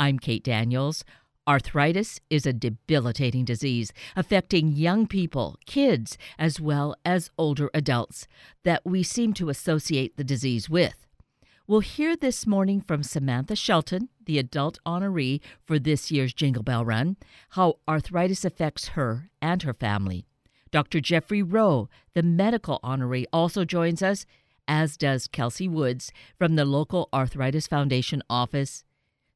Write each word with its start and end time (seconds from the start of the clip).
I'm 0.00 0.20
Kate 0.20 0.44
Daniels. 0.44 1.04
Arthritis 1.48 2.20
is 2.30 2.46
a 2.46 2.52
debilitating 2.52 3.44
disease 3.44 3.92
affecting 4.14 4.70
young 4.70 5.08
people, 5.08 5.56
kids, 5.66 6.16
as 6.38 6.60
well 6.60 6.94
as 7.04 7.32
older 7.36 7.68
adults 7.74 8.28
that 8.62 8.82
we 8.84 9.02
seem 9.02 9.32
to 9.34 9.48
associate 9.48 10.16
the 10.16 10.22
disease 10.22 10.70
with. 10.70 11.04
We'll 11.66 11.80
hear 11.80 12.16
this 12.16 12.46
morning 12.46 12.80
from 12.80 13.02
Samantha 13.02 13.56
Shelton, 13.56 14.08
the 14.24 14.38
adult 14.38 14.78
honoree 14.86 15.40
for 15.66 15.80
this 15.80 16.12
year's 16.12 16.32
Jingle 16.32 16.62
Bell 16.62 16.84
Run, 16.84 17.16
how 17.50 17.78
arthritis 17.88 18.44
affects 18.44 18.88
her 18.88 19.30
and 19.42 19.64
her 19.64 19.74
family. 19.74 20.26
Dr. 20.70 21.00
Jeffrey 21.00 21.42
Roh, 21.42 21.88
the 22.14 22.22
medical 22.22 22.78
honoree, 22.84 23.24
also 23.32 23.64
joins 23.64 24.00
us, 24.00 24.26
as 24.68 24.96
does 24.96 25.26
Kelsey 25.26 25.66
Woods 25.66 26.12
from 26.38 26.54
the 26.54 26.64
local 26.64 27.08
Arthritis 27.12 27.66
Foundation 27.66 28.22
office 28.30 28.84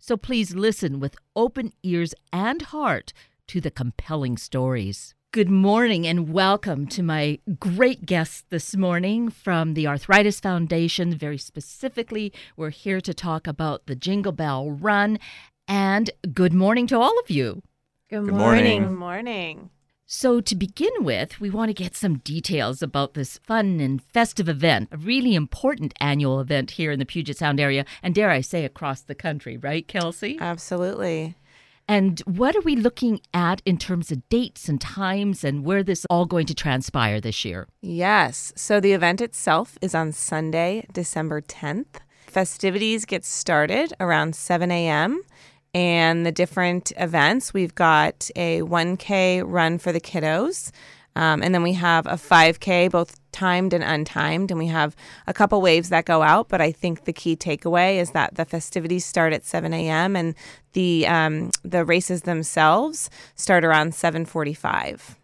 so 0.03 0.17
please 0.17 0.53
listen 0.57 0.99
with 0.99 1.15
open 1.37 1.73
ears 1.85 2.13
and 2.33 2.61
heart 2.61 3.13
to 3.47 3.61
the 3.61 3.71
compelling 3.71 4.37
stories. 4.37 5.15
Good 5.31 5.49
morning 5.49 6.09
and 6.09 6.33
welcome 6.33 6.89
to 6.89 7.05
my 7.05 7.39
great 7.61 8.05
guests 8.05 8.43
this 8.51 8.75
morning 8.77 9.31
from 9.31 9.75
the 9.75 9.87
Arthritis 9.87 10.41
Foundation. 10.41 11.17
Very 11.17 11.39
specifically, 11.39 12.33
we're 12.57 12.71
here 12.71 13.01
to 13.01 13.15
talk 13.15 13.47
about 13.47 13.87
the 13.87 13.95
Jingle 13.95 14.33
Bell 14.33 14.73
Run. 14.73 15.21
And 15.69 16.11
good 16.35 16.53
morning 16.53 16.89
to 16.89 16.99
all 16.99 17.17
of 17.21 17.31
you. 17.31 17.63
Good, 18.11 18.25
Good 18.25 18.35
morning. 18.35 18.65
morning. 18.65 18.83
Good 18.83 18.99
morning. 18.99 19.71
So, 20.15 20.43
to 20.43 20.55
begin 20.55 20.93
with, 21.01 21.41
we 21.41 21.49
want 21.49 21.71
to 21.71 21.73
get 21.73 21.97
some 21.97 22.19
details 22.19 22.83
about 22.83 23.15
this 23.15 23.39
fun 23.39 23.81
and 23.81 24.03
festive 24.03 24.47
event, 24.47 24.91
a 24.93 24.99
really 24.99 25.35
important 25.35 25.95
annual 26.01 26.39
event 26.39 26.73
here 26.73 26.93
in 26.93 26.99
the 26.99 27.07
Puget 27.07 27.39
Sound 27.39 27.59
area, 27.59 27.87
and 28.03 28.15
dare 28.15 28.29
I 28.29 28.43
say 28.43 28.67
across 28.67 29.01
the 29.01 29.15
country, 29.15 29.57
right, 29.57 29.89
Kelsey? 29.89 30.37
Absolutely. 30.39 31.35
And 31.89 32.21
what 32.27 32.55
are 32.55 32.61
we 32.61 32.77
looking 32.77 33.23
at 33.33 33.63
in 33.65 33.79
terms 33.79 34.13
of 34.13 34.29
dates 34.29 34.69
and 34.69 34.79
times 34.79 35.45
and 35.45 35.65
where 35.65 35.83
this 35.83 36.01
is 36.01 36.07
all 36.11 36.27
going 36.27 36.45
to 36.45 36.55
transpire 36.55 37.19
this 37.19 37.43
year? 37.47 37.67
Yes. 37.81 38.53
So 38.55 38.81
the 38.81 38.93
event 38.93 39.23
itself 39.23 39.79
is 39.81 39.95
on 39.95 40.13
Sunday, 40.13 40.87
December 40.93 41.41
10th. 41.41 42.01
Festivities 42.27 43.07
get 43.07 43.25
started 43.25 43.95
around 43.99 44.37
7 44.37 44.71
a.m. 44.71 45.23
And 45.75 46.27
the 46.27 46.33
different 46.33 46.93
events 46.97 47.55
we've 47.55 47.75
got 47.75 48.31
a 48.37 48.61
1K 48.61 49.43
run 49.47 49.79
for 49.79 49.91
the 49.93 50.01
kiddos. 50.01 50.71
Um, 51.15 51.43
and 51.43 51.55
then 51.55 51.63
we 51.63 51.75
have 51.75 52.07
a 52.07 52.15
5K, 52.15 52.91
both 52.91 53.19
timed 53.33 53.73
and 53.73 53.83
untimed. 53.83 54.51
And 54.51 54.59
we 54.59 54.67
have 54.69 54.97
a 55.27 55.33
couple 55.35 55.61
waves 55.61 55.89
that 55.89 56.05
go 56.05 56.23
out. 56.23 56.49
But 56.49 56.61
I 56.61 56.73
think 56.73 57.05
the 57.05 57.13
key 57.13 57.37
takeaway 57.37 57.97
is 57.97 58.11
that 58.11 58.35
the 58.35 58.45
festivities 58.45 59.05
start 59.05 59.33
at 59.33 59.45
7 59.45 59.73
a.m. 59.73 60.17
and 60.17 60.35
the 60.73 61.07
um, 61.07 61.51
the 61.63 61.85
races 61.85 62.23
themselves 62.23 63.11
start 63.35 63.65
around 63.65 63.93
7:45. 63.93 65.17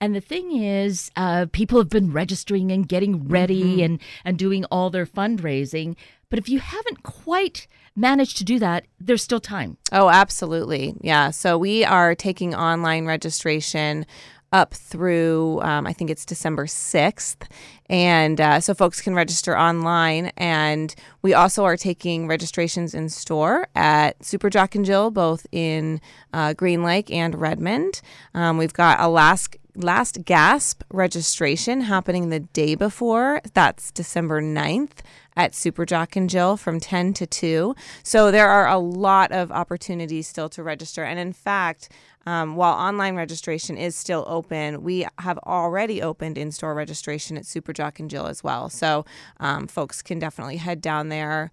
And 0.00 0.14
the 0.14 0.20
thing 0.20 0.56
is, 0.56 1.10
uh, 1.16 1.46
people 1.52 1.78
have 1.78 1.88
been 1.88 2.12
registering 2.12 2.70
and 2.70 2.88
getting 2.88 3.28
ready 3.28 3.82
and, 3.82 4.00
and 4.24 4.38
doing 4.38 4.64
all 4.66 4.90
their 4.90 5.06
fundraising. 5.06 5.96
But 6.30 6.38
if 6.38 6.48
you 6.48 6.60
haven't 6.60 7.02
quite 7.02 7.66
managed 7.96 8.36
to 8.38 8.44
do 8.44 8.58
that, 8.60 8.86
there's 9.00 9.22
still 9.22 9.40
time. 9.40 9.76
Oh, 9.90 10.08
absolutely. 10.08 10.94
Yeah. 11.00 11.30
So 11.30 11.58
we 11.58 11.84
are 11.84 12.14
taking 12.14 12.54
online 12.54 13.06
registration 13.06 14.06
up 14.52 14.72
through, 14.72 15.60
um, 15.60 15.86
I 15.86 15.92
think 15.92 16.10
it's 16.10 16.24
December 16.24 16.66
6th. 16.66 17.48
And 17.90 18.40
uh, 18.40 18.60
so 18.60 18.72
folks 18.74 19.00
can 19.00 19.14
register 19.14 19.58
online. 19.58 20.32
And 20.36 20.94
we 21.22 21.34
also 21.34 21.64
are 21.64 21.76
taking 21.76 22.28
registrations 22.28 22.94
in 22.94 23.08
store 23.08 23.68
at 23.74 24.24
Super 24.24 24.48
Jock 24.48 24.74
and 24.74 24.84
Jill, 24.84 25.10
both 25.10 25.46
in 25.52 26.00
uh, 26.32 26.54
Green 26.54 26.82
Lake 26.82 27.10
and 27.10 27.34
Redmond. 27.34 28.00
Um, 28.34 28.58
we've 28.58 28.72
got 28.72 29.00
a 29.00 29.08
last 29.74 30.24
gasp 30.24 30.82
registration 30.92 31.82
happening 31.82 32.30
the 32.30 32.40
day 32.40 32.74
before. 32.74 33.40
That's 33.54 33.90
December 33.90 34.42
9th 34.42 34.98
at 35.36 35.54
Super 35.54 35.86
Jock 35.86 36.16
and 36.16 36.28
Jill 36.28 36.56
from 36.56 36.80
10 36.80 37.12
to 37.14 37.26
2. 37.26 37.74
So 38.02 38.30
there 38.30 38.48
are 38.48 38.68
a 38.68 38.78
lot 38.78 39.30
of 39.30 39.52
opportunities 39.52 40.26
still 40.26 40.48
to 40.50 40.62
register. 40.62 41.04
And 41.04 41.18
in 41.18 41.32
fact, 41.32 41.90
um, 42.26 42.56
while 42.56 42.74
online 42.74 43.14
registration 43.14 43.78
is 43.78 43.94
still 43.94 44.24
open, 44.26 44.82
we 44.82 45.06
have 45.18 45.38
already 45.38 46.02
opened 46.02 46.36
in 46.36 46.52
store 46.52 46.74
registration 46.74 47.38
at 47.38 47.46
Super 47.46 47.72
Jock 47.72 48.00
and 48.00 48.10
Jill 48.10 48.26
as 48.26 48.44
well. 48.44 48.68
So 48.68 49.04
um, 49.40 49.66
folks 49.66 50.02
can 50.02 50.18
definitely 50.18 50.56
head 50.56 50.80
down 50.80 51.08
there. 51.08 51.50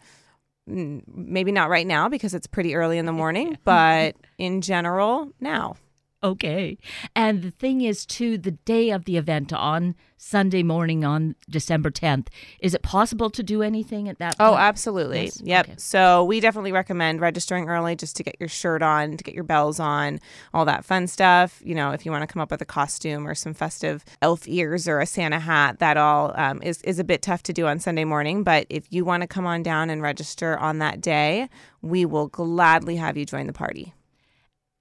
Maybe 0.68 1.52
not 1.52 1.70
right 1.70 1.86
now 1.86 2.10
because 2.10 2.34
it's 2.34 2.48
pretty 2.48 2.76
early 2.76 2.98
in 2.98 3.06
the 3.06 3.12
morning, 3.12 3.58
but 3.64 4.16
in 4.38 4.62
general, 4.62 5.32
now. 5.40 5.78
Okay. 6.24 6.78
And 7.16 7.44
the 7.44 7.52
thing 7.52 7.82
is, 7.82 8.06
too, 8.06 8.38
the 8.38 8.52
day 8.52 8.90
of 8.90 9.06
the 9.06 9.16
event 9.18 9.54
on 9.54 9.96
Sunday 10.18 10.64
morning 10.64 11.06
on 11.06 11.36
December 11.50 11.92
10th, 11.92 12.28
is 12.60 12.74
it 12.74 12.82
possible 12.82 13.30
to 13.30 13.44
do 13.44 13.62
anything 13.62 14.10
at 14.10 14.18
that 14.18 14.36
Oh, 14.40 14.56
absolutely. 14.56 15.26
Yes? 15.26 15.42
Yep. 15.44 15.66
Okay. 15.66 15.76
So 15.78 16.24
we 16.24 16.40
definitely 16.40 16.72
recommend 16.72 17.22
registering 17.22 17.70
early 17.70 17.96
just 17.96 18.16
to 18.16 18.24
get 18.24 18.38
your 18.40 18.50
shirt 18.50 18.82
on, 18.82 19.18
to 19.18 19.24
get 19.24 19.36
your 19.36 19.44
bells 19.44 19.80
on, 19.80 20.20
all 20.52 20.66
that 20.66 20.84
fun 20.84 21.06
stuff. 21.06 21.62
You 21.64 21.76
know, 21.76 21.92
if 21.92 22.06
you 22.06 22.12
want 22.12 22.24
to 22.24 22.28
come 22.28 22.42
up 22.42 22.50
with 22.50 22.62
a 22.62 22.66
costume 22.66 23.28
or 23.28 23.36
some 23.36 23.54
festive 23.54 24.04
elf 24.24 24.48
ears 24.48 24.88
or 24.88 25.00
a 25.00 25.06
Santa 25.06 25.40
hat, 25.40 25.78
that 25.78 25.96
all 25.96 26.34
um, 26.36 26.60
is, 26.64 26.82
is 26.82 26.98
a 26.98 27.04
bit 27.04 27.22
tough 27.22 27.44
to 27.44 27.54
do 27.54 27.68
on 27.68 27.80
Sunday 27.80 28.06
morning. 28.06 28.44
But 28.44 28.66
if 28.70 28.92
you 28.92 29.06
want 29.06 29.22
to 29.22 29.28
come 29.28 29.46
on 29.46 29.62
down 29.62 29.92
and 29.92 30.02
register 30.02 30.58
on 30.58 30.80
that 30.80 31.02
day, 31.02 31.50
we 31.84 32.04
will 32.04 32.28
gladly 32.30 32.96
have 32.96 33.16
you 33.16 33.26
join 33.26 33.46
the 33.46 33.54
party. 33.54 33.94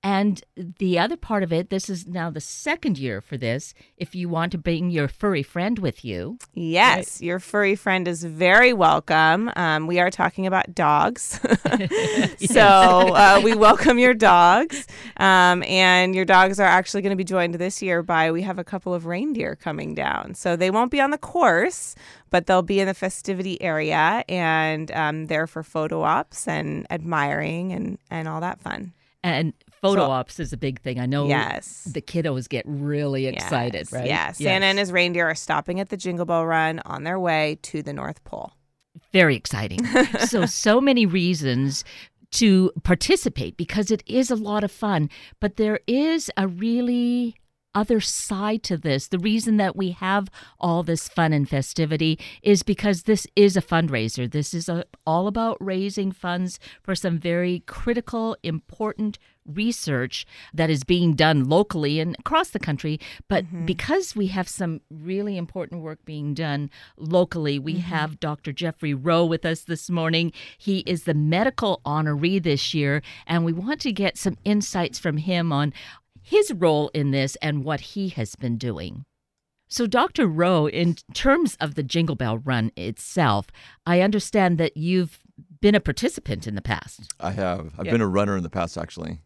And 0.05 0.43
the 0.55 0.99
other 0.99 1.17
part 1.17 1.43
of 1.43 1.51
it, 1.51 1.71
this 1.71 1.89
is 1.89 2.07
now 2.07 2.29
the 2.29 2.39
second 2.39 2.99
year 2.99 3.23
for 3.23 3.39
this. 3.39 3.73
If 3.97 4.15
you 4.15 4.29
want 4.29 4.53
to 4.53 4.59
bring 4.59 4.91
your 4.91 5.09
furry 5.09 5.43
friend 5.43 5.79
with 5.79 6.05
you, 6.05 6.37
Yes, 6.53 7.23
your 7.23 7.39
furry 7.39 7.75
friend 7.75 8.07
is 8.07 8.23
very 8.23 8.75
welcome. 8.75 9.51
Um, 9.57 9.87
we 9.87 9.99
are 10.01 10.11
talking 10.11 10.47
about 10.47 10.75
dogs. 10.75 11.41
so 12.39 12.61
uh, 12.61 13.41
we 13.43 13.55
welcome 13.55 13.99
your 13.99 14.13
dogs. 14.13 14.87
Um, 15.17 15.63
and 15.63 16.15
your 16.15 16.27
dogs 16.27 16.61
are 16.61 16.69
actually 16.69 17.01
going 17.01 17.11
to 17.11 17.17
be 17.17 17.25
joined 17.25 17.55
this 17.55 17.81
year 17.81 18.03
by, 18.03 18.31
we 18.31 18.43
have 18.43 18.59
a 18.59 18.65
couple 18.65 18.93
of 18.93 19.07
reindeer 19.07 19.57
coming 19.57 19.95
down. 19.95 20.35
So 20.35 20.55
they 20.55 20.71
won't 20.71 20.91
be 20.91 21.01
on 21.01 21.13
the 21.13 21.19
course, 21.19 21.95
but 22.29 22.47
they'll 22.47 22.61
be 22.61 22.79
in 22.79 22.89
the 22.89 22.95
festivity 22.95 23.61
area 23.63 24.23
and 24.29 24.91
um, 24.93 25.27
there 25.29 25.47
for 25.47 25.63
photo 25.63 26.03
ops 26.03 26.47
and 26.47 26.87
admiring 26.91 27.73
and, 27.73 27.97
and 28.11 28.29
all 28.29 28.43
that 28.43 28.61
fun. 28.61 28.93
and 29.23 29.55
photo 29.85 30.03
So- 30.07 30.11
ops 30.11 30.41
is 30.41 30.53
a 30.53 30.57
big 30.57 30.81
thing. 30.81 30.99
I 30.99 31.07
know 31.07 31.29
Yes. 31.29 31.85
the 31.85 32.01
kiddos 32.03 32.49
get 32.49 32.65
really 32.67 33.27
excited, 33.27 33.87
Yes, 33.87 33.93
right? 33.93 34.07
Yeah. 34.07 34.33
Santa 34.33 34.67
and 34.67 34.79
his 34.79 34.91
reindeer 34.93 35.29
are 35.29 35.35
stopping 35.35 35.79
at 35.81 35.89
the 35.91 35.97
Jingle 35.97 36.25
Bell 36.25 36.47
Run 36.47 36.81
on 36.87 37.05
their 37.05 37.19
way 37.19 37.59
to 37.63 37.83
the 37.83 37.93
North 37.93 38.23
Pole. 38.25 38.53
very 39.13 39.35
exciting. 39.37 39.85
so, 40.27 40.47
so 40.47 40.81
many 40.81 41.05
reasons 41.07 41.85
to 42.33 42.73
participate 42.83 43.57
because 43.57 43.91
it 43.91 44.03
is 44.07 44.31
a 44.31 44.37
lot 44.37 44.65
of 44.65 44.71
fun, 44.73 45.09
but 45.41 45.57
there 45.57 45.81
is 45.87 46.31
a 46.37 46.47
really 46.49 47.35
other 47.77 48.01
side 48.01 48.63
to 48.63 48.77
this. 48.77 49.09
The 49.09 49.19
reason 49.19 49.57
that 49.57 49.75
we 49.77 49.91
have 49.91 50.29
all 50.61 50.83
this 50.85 51.09
fun 51.09 51.33
and 51.33 51.49
festivity 51.49 52.19
is 52.43 52.63
because 52.63 53.03
this 53.03 53.27
is 53.35 53.57
a 53.57 53.61
fundraiser. 53.63 54.31
This 54.31 54.55
is 54.55 54.69
a, 54.69 54.85
all 55.05 55.27
about 55.27 55.57
raising 55.61 56.13
funds 56.13 56.61
for 56.83 56.95
some 56.95 57.19
very 57.19 57.65
critical, 57.67 58.37
important 58.45 59.19
research 59.47 60.27
that 60.53 60.71
is 60.71 60.85
being 60.85 61.15
done 61.15 61.45
locally 61.49 62.01
and 62.01 62.17
across 62.19 62.51
the 62.51 62.59
country. 62.59 63.01
But 63.29 63.45
mm-hmm. 63.45 63.67
because 63.67 64.17
we 64.17 64.29
have 64.29 64.49
some 64.49 64.81
really 64.91 65.37
important 65.37 65.83
work 65.83 66.05
being 66.05 66.35
done 66.35 66.71
locally, 66.97 67.59
we 67.59 67.75
mm-hmm. 67.75 67.83
have 67.83 68.21
Dr. 68.21 68.53
Jeffrey 68.53 68.95
Roh 68.95 69.25
with 69.25 69.45
us 69.45 69.63
this 69.63 69.91
morning. 69.91 70.33
He 70.59 70.81
is 70.81 71.05
the 71.05 71.15
medical 71.15 71.81
honoree 71.85 72.43
this 72.43 72.75
year, 72.75 73.03
and 73.27 73.45
we 73.45 73.53
want 73.53 73.81
to 73.83 73.93
get 73.93 74.19
some 74.19 74.37
insights 74.45 74.99
from 74.99 75.19
him 75.19 75.53
on 75.53 75.73
his 76.23 76.53
role 76.53 76.91
in 76.95 77.11
this 77.11 77.37
and 77.43 77.65
what 77.65 77.81
he 77.81 78.09
has 78.11 78.35
been 78.35 78.57
doing. 78.57 79.05
So, 79.69 79.87
Dr. 79.87 80.27
Roh, 80.27 80.67
in 80.67 80.95
terms 81.15 81.57
of 81.61 81.75
the 81.75 81.83
Jingle 81.83 82.15
Bell 82.15 82.39
Run 82.39 82.71
itself, 82.77 83.47
I 83.87 84.01
understand 84.03 84.59
that 84.59 84.77
you've 84.77 85.19
been 85.61 85.75
a 85.75 85.81
participant 85.81 86.47
in 86.47 86.55
the 86.55 86.63
past. 86.63 87.13
I 87.19 87.33
have. 87.33 87.73
I've 87.79 87.87
Yeah. 87.87 87.93
been 87.93 88.01
a 88.01 88.07
runner 88.07 88.37
in 88.37 88.43
the 88.43 88.51
past, 88.51 88.79
actually. 88.79 89.21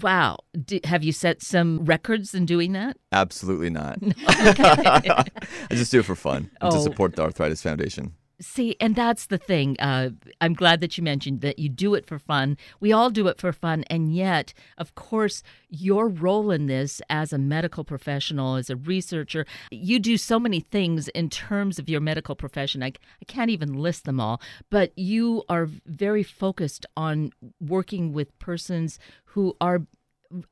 Wow. 0.00 0.38
D 0.64 0.80
have 0.84 1.02
you 1.02 1.12
set 1.12 1.42
some 1.42 1.84
records 1.84 2.34
in 2.34 2.46
doing 2.46 2.72
that? 2.72 2.96
Absolutely 3.12 3.70
not. 3.70 3.98
I 4.28 5.24
just 5.70 5.90
do 5.90 6.00
it 6.00 6.04
for 6.04 6.14
fun 6.14 6.50
Oh. 6.60 6.70
to 6.70 6.80
support 6.80 7.16
the 7.16 7.22
Arthritis 7.22 7.62
Foundation. 7.62 8.14
See, 8.40 8.74
and 8.80 8.96
that's 8.96 9.26
the 9.26 9.36
thing. 9.36 9.76
Uh, 9.78 10.10
I'm 10.40 10.54
glad 10.54 10.80
that 10.80 10.96
you 10.96 11.04
mentioned 11.04 11.42
that 11.42 11.58
you 11.58 11.68
do 11.68 11.94
it 11.94 12.06
for 12.06 12.18
fun. 12.18 12.56
We 12.80 12.90
all 12.90 13.10
do 13.10 13.28
it 13.28 13.38
for 13.38 13.52
fun. 13.52 13.84
And 13.90 14.14
yet, 14.14 14.54
of 14.78 14.94
course, 14.94 15.42
your 15.68 16.08
role 16.08 16.50
in 16.50 16.66
this 16.66 17.02
as 17.10 17.34
a 17.34 17.38
medical 17.38 17.84
professional, 17.84 18.56
as 18.56 18.70
a 18.70 18.76
researcher, 18.76 19.44
you 19.70 19.98
do 19.98 20.16
so 20.16 20.40
many 20.40 20.60
things 20.60 21.08
in 21.08 21.28
terms 21.28 21.78
of 21.78 21.90
your 21.90 22.00
medical 22.00 22.34
profession. 22.34 22.82
I, 22.82 22.88
I 22.88 23.24
can't 23.26 23.50
even 23.50 23.74
list 23.74 24.06
them 24.06 24.20
all, 24.20 24.40
but 24.70 24.92
you 24.96 25.44
are 25.50 25.68
very 25.84 26.22
focused 26.22 26.86
on 26.96 27.32
working 27.60 28.12
with 28.14 28.38
persons 28.38 28.98
who 29.24 29.54
are 29.60 29.82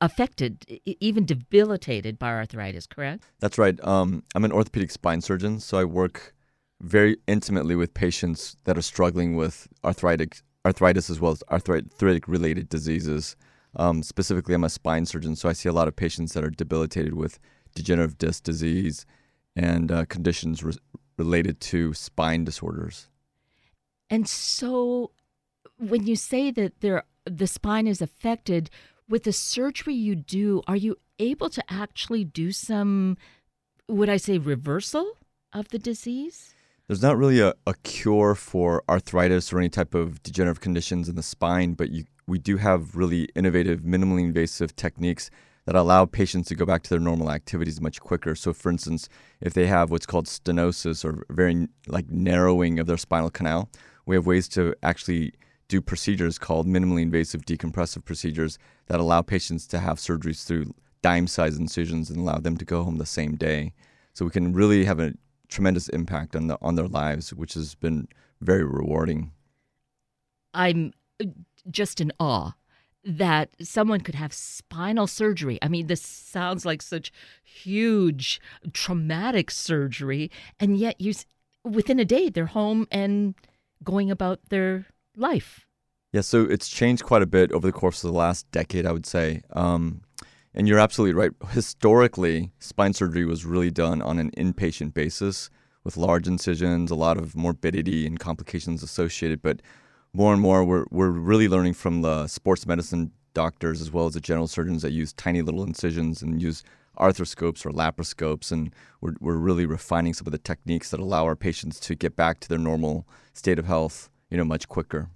affected, 0.01 0.65
even 0.85 1.25
debilitated 1.25 2.19
by 2.19 2.29
arthritis, 2.29 2.85
correct? 2.85 3.23
That's 3.39 3.57
right. 3.57 3.79
Um, 3.83 4.23
I'm 4.35 4.45
an 4.45 4.51
orthopedic 4.51 4.91
spine 4.91 5.21
surgeon, 5.21 5.59
so 5.59 5.79
I 5.79 5.85
work 5.85 6.35
very 6.81 7.17
intimately 7.27 7.75
with 7.75 7.93
patients 7.93 8.55
that 8.63 8.77
are 8.77 8.81
struggling 8.81 9.35
with 9.35 9.67
arthritic 9.83 10.41
arthritis 10.65 11.09
as 11.09 11.19
well 11.19 11.31
as 11.31 11.43
arthritic 11.49 12.27
related 12.27 12.69
diseases. 12.69 13.35
Um, 13.75 14.03
specifically, 14.03 14.55
I'm 14.55 14.63
a 14.63 14.69
spine 14.69 15.05
surgeon, 15.05 15.35
so 15.35 15.47
I 15.47 15.53
see 15.53 15.69
a 15.69 15.73
lot 15.73 15.87
of 15.87 15.95
patients 15.95 16.33
that 16.33 16.43
are 16.43 16.49
debilitated 16.49 17.13
with 17.13 17.39
degenerative 17.75 18.17
disc 18.17 18.43
disease 18.43 19.05
and 19.55 19.91
uh, 19.91 20.05
conditions 20.05 20.63
re- 20.63 20.73
related 21.17 21.59
to 21.61 21.93
spine 21.93 22.43
disorders. 22.43 23.07
And 24.09 24.27
so, 24.27 25.11
when 25.77 26.07
you 26.07 26.15
say 26.15 26.51
that 26.51 26.81
there, 26.81 27.03
the 27.25 27.47
spine 27.47 27.87
is 27.87 28.01
affected, 28.01 28.69
with 29.07 29.23
the 29.23 29.33
surgery 29.33 29.93
you 29.93 30.15
do, 30.15 30.61
are 30.67 30.75
you 30.75 30.95
able 31.19 31.49
to 31.49 31.63
actually 31.69 32.23
do 32.23 32.51
some, 32.51 33.17
would 33.87 34.09
I 34.09 34.17
say, 34.17 34.37
reversal 34.37 35.13
of 35.53 35.69
the 35.69 35.79
disease? 35.79 36.53
There's 36.89 37.03
not 37.03 37.19
really 37.19 37.39
a, 37.39 37.53
a 37.67 37.75
cure 37.83 38.33
for 38.33 38.83
arthritis 38.89 39.53
or 39.53 39.59
any 39.59 39.69
type 39.69 39.93
of 39.93 40.21
degenerative 40.23 40.59
conditions 40.59 41.07
in 41.07 41.15
the 41.15 41.21
spine, 41.21 41.75
but 41.75 41.91
you, 41.91 42.05
we 42.25 42.39
do 42.39 42.57
have 42.57 42.95
really 42.95 43.29
innovative, 43.35 43.81
minimally 43.81 44.21
invasive 44.21 44.75
techniques 44.75 45.29
that 45.67 45.75
allow 45.75 46.05
patients 46.05 46.47
to 46.47 46.55
go 46.55 46.65
back 46.65 46.81
to 46.81 46.89
their 46.89 46.99
normal 46.99 47.29
activities 47.29 47.79
much 47.79 48.01
quicker. 48.01 48.33
So, 48.33 48.53
for 48.53 48.71
instance, 48.71 49.07
if 49.39 49.53
they 49.53 49.67
have 49.67 49.91
what's 49.91 50.07
called 50.07 50.25
stenosis 50.25 51.05
or 51.05 51.27
very 51.29 51.67
like 51.85 52.09
narrowing 52.09 52.79
of 52.79 52.87
their 52.87 52.97
spinal 52.97 53.29
canal, 53.29 53.69
we 54.07 54.15
have 54.15 54.25
ways 54.25 54.47
to 54.49 54.73
actually 54.81 55.33
do 55.67 55.81
procedures 55.81 56.39
called 56.39 56.65
minimally 56.65 57.03
invasive 57.03 57.45
decompressive 57.45 58.03
procedures 58.03 58.57
that 58.87 58.99
allow 58.99 59.21
patients 59.21 59.67
to 59.67 59.77
have 59.77 59.97
surgeries 59.99 60.43
through 60.43 60.73
dime 61.03 61.27
sized 61.27 61.59
incisions 61.59 62.09
and 62.09 62.17
allow 62.17 62.39
them 62.39 62.57
to 62.57 62.65
go 62.65 62.83
home 62.83 62.97
the 62.97 63.05
same 63.05 63.35
day. 63.35 63.73
So 64.15 64.25
we 64.25 64.31
can 64.31 64.53
really 64.53 64.85
have 64.85 64.99
a 64.99 65.13
tremendous 65.49 65.89
impact 65.89 66.35
on 66.35 66.47
the 66.47 66.57
on 66.61 66.75
their 66.75 66.87
lives, 66.87 67.33
which 67.33 67.53
has 67.55 67.75
been 67.75 68.07
very 68.41 68.63
rewarding. 68.63 69.31
I'm 70.53 70.93
uh, 71.21 71.25
just 71.69 71.99
in 71.99 72.11
awe 72.19 72.53
that 73.03 73.49
someone 73.61 74.01
could 74.01 74.15
have 74.15 74.33
spinal 74.33 75.07
surgery. 75.07 75.57
I 75.61 75.67
mean, 75.67 75.87
this 75.87 76.01
sounds 76.01 76.65
like 76.65 76.81
such 76.81 77.11
huge 77.43 78.39
traumatic 78.73 79.51
surgery, 79.51 80.31
and 80.59 80.77
yet 80.77 80.99
you 80.99 81.13
within 81.63 81.99
a 81.99 82.05
day 82.05 82.29
they're 82.29 82.47
home 82.47 82.87
and 82.91 83.35
going 83.83 84.11
about 84.11 84.39
their 84.49 84.85
life. 85.15 85.65
Yeah, 86.11 86.21
so 86.21 86.43
it's 86.43 86.69
changed 86.69 87.03
quite 87.03 87.21
a 87.21 87.27
bit 87.27 87.51
over 87.51 87.67
the 87.67 87.73
course 87.73 88.03
of 88.03 88.11
the 88.11 88.17
last 88.17 88.49
decade, 88.51 88.85
I 88.85 88.91
would 88.91 89.05
say. 89.05 89.43
Um, 89.53 90.01
and 90.53 90.67
you're 90.67 90.79
absolutely 90.79 91.13
right. 91.13 91.31
Historically, 91.49 92.51
spine 92.59 92.93
surgery 92.93 93.25
was 93.25 93.45
really 93.45 93.71
done 93.71 94.01
on 94.01 94.19
an 94.19 94.31
inpatient 94.31 94.93
basis 94.93 95.49
with 95.83 95.97
large 95.97 96.27
incisions, 96.27 96.91
a 96.91 96.95
lot 96.95 97.17
of 97.17 97.35
morbidity 97.35 98.05
and 98.05 98.19
complications 98.19 98.83
associated. 98.83 99.41
But 99.41 99.61
more 100.13 100.33
and 100.33 100.41
more, 100.41 100.63
we're, 100.63 100.85
we're 100.89 101.09
really 101.09 101.47
learning 101.47 101.73
from 101.73 102.01
the 102.01 102.27
sports 102.27 102.65
medicine 102.65 103.11
doctors 103.33 103.79
as 103.79 103.91
well 103.91 104.07
as 104.07 104.13
the 104.13 104.19
general 104.21 104.47
surgeons 104.47 104.81
that 104.81 104.91
use 104.91 105.13
tiny 105.13 105.41
little 105.41 105.63
incisions 105.63 106.21
and 106.21 106.41
use 106.41 106.63
arthroscopes 106.97 107.65
or 107.65 107.71
laparoscopes. 107.71 108.51
And 108.51 108.73
we're, 109.01 109.13
we're 109.19 109.37
really 109.37 109.65
refining 109.65 110.13
some 110.13 110.27
of 110.27 110.31
the 110.31 110.39
techniques 110.39 110.91
that 110.91 110.99
allow 110.99 111.25
our 111.25 111.35
patients 111.35 111.79
to 111.81 111.95
get 111.95 112.15
back 112.15 112.39
to 112.41 112.49
their 112.49 112.57
normal 112.57 113.07
state 113.33 113.59
of 113.59 113.65
health, 113.65 114.09
you 114.29 114.37
know, 114.37 114.43
much 114.43 114.67
quicker. 114.67 115.09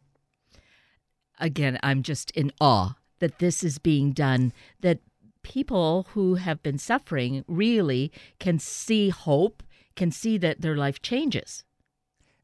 Again, 1.39 1.79
I'm 1.83 2.03
just 2.03 2.31
in 2.31 2.51
awe 2.61 2.95
that 3.19 3.39
this 3.39 3.63
is 3.63 3.79
being 3.79 4.11
done, 4.11 4.53
that 4.81 4.99
people 5.43 6.07
who 6.13 6.35
have 6.35 6.63
been 6.63 6.77
suffering 6.77 7.43
really 7.47 8.11
can 8.39 8.59
see 8.59 9.09
hope, 9.09 9.61
can 9.95 10.11
see 10.11 10.37
that 10.39 10.61
their 10.61 10.75
life 10.75 11.01
changes. 11.01 11.63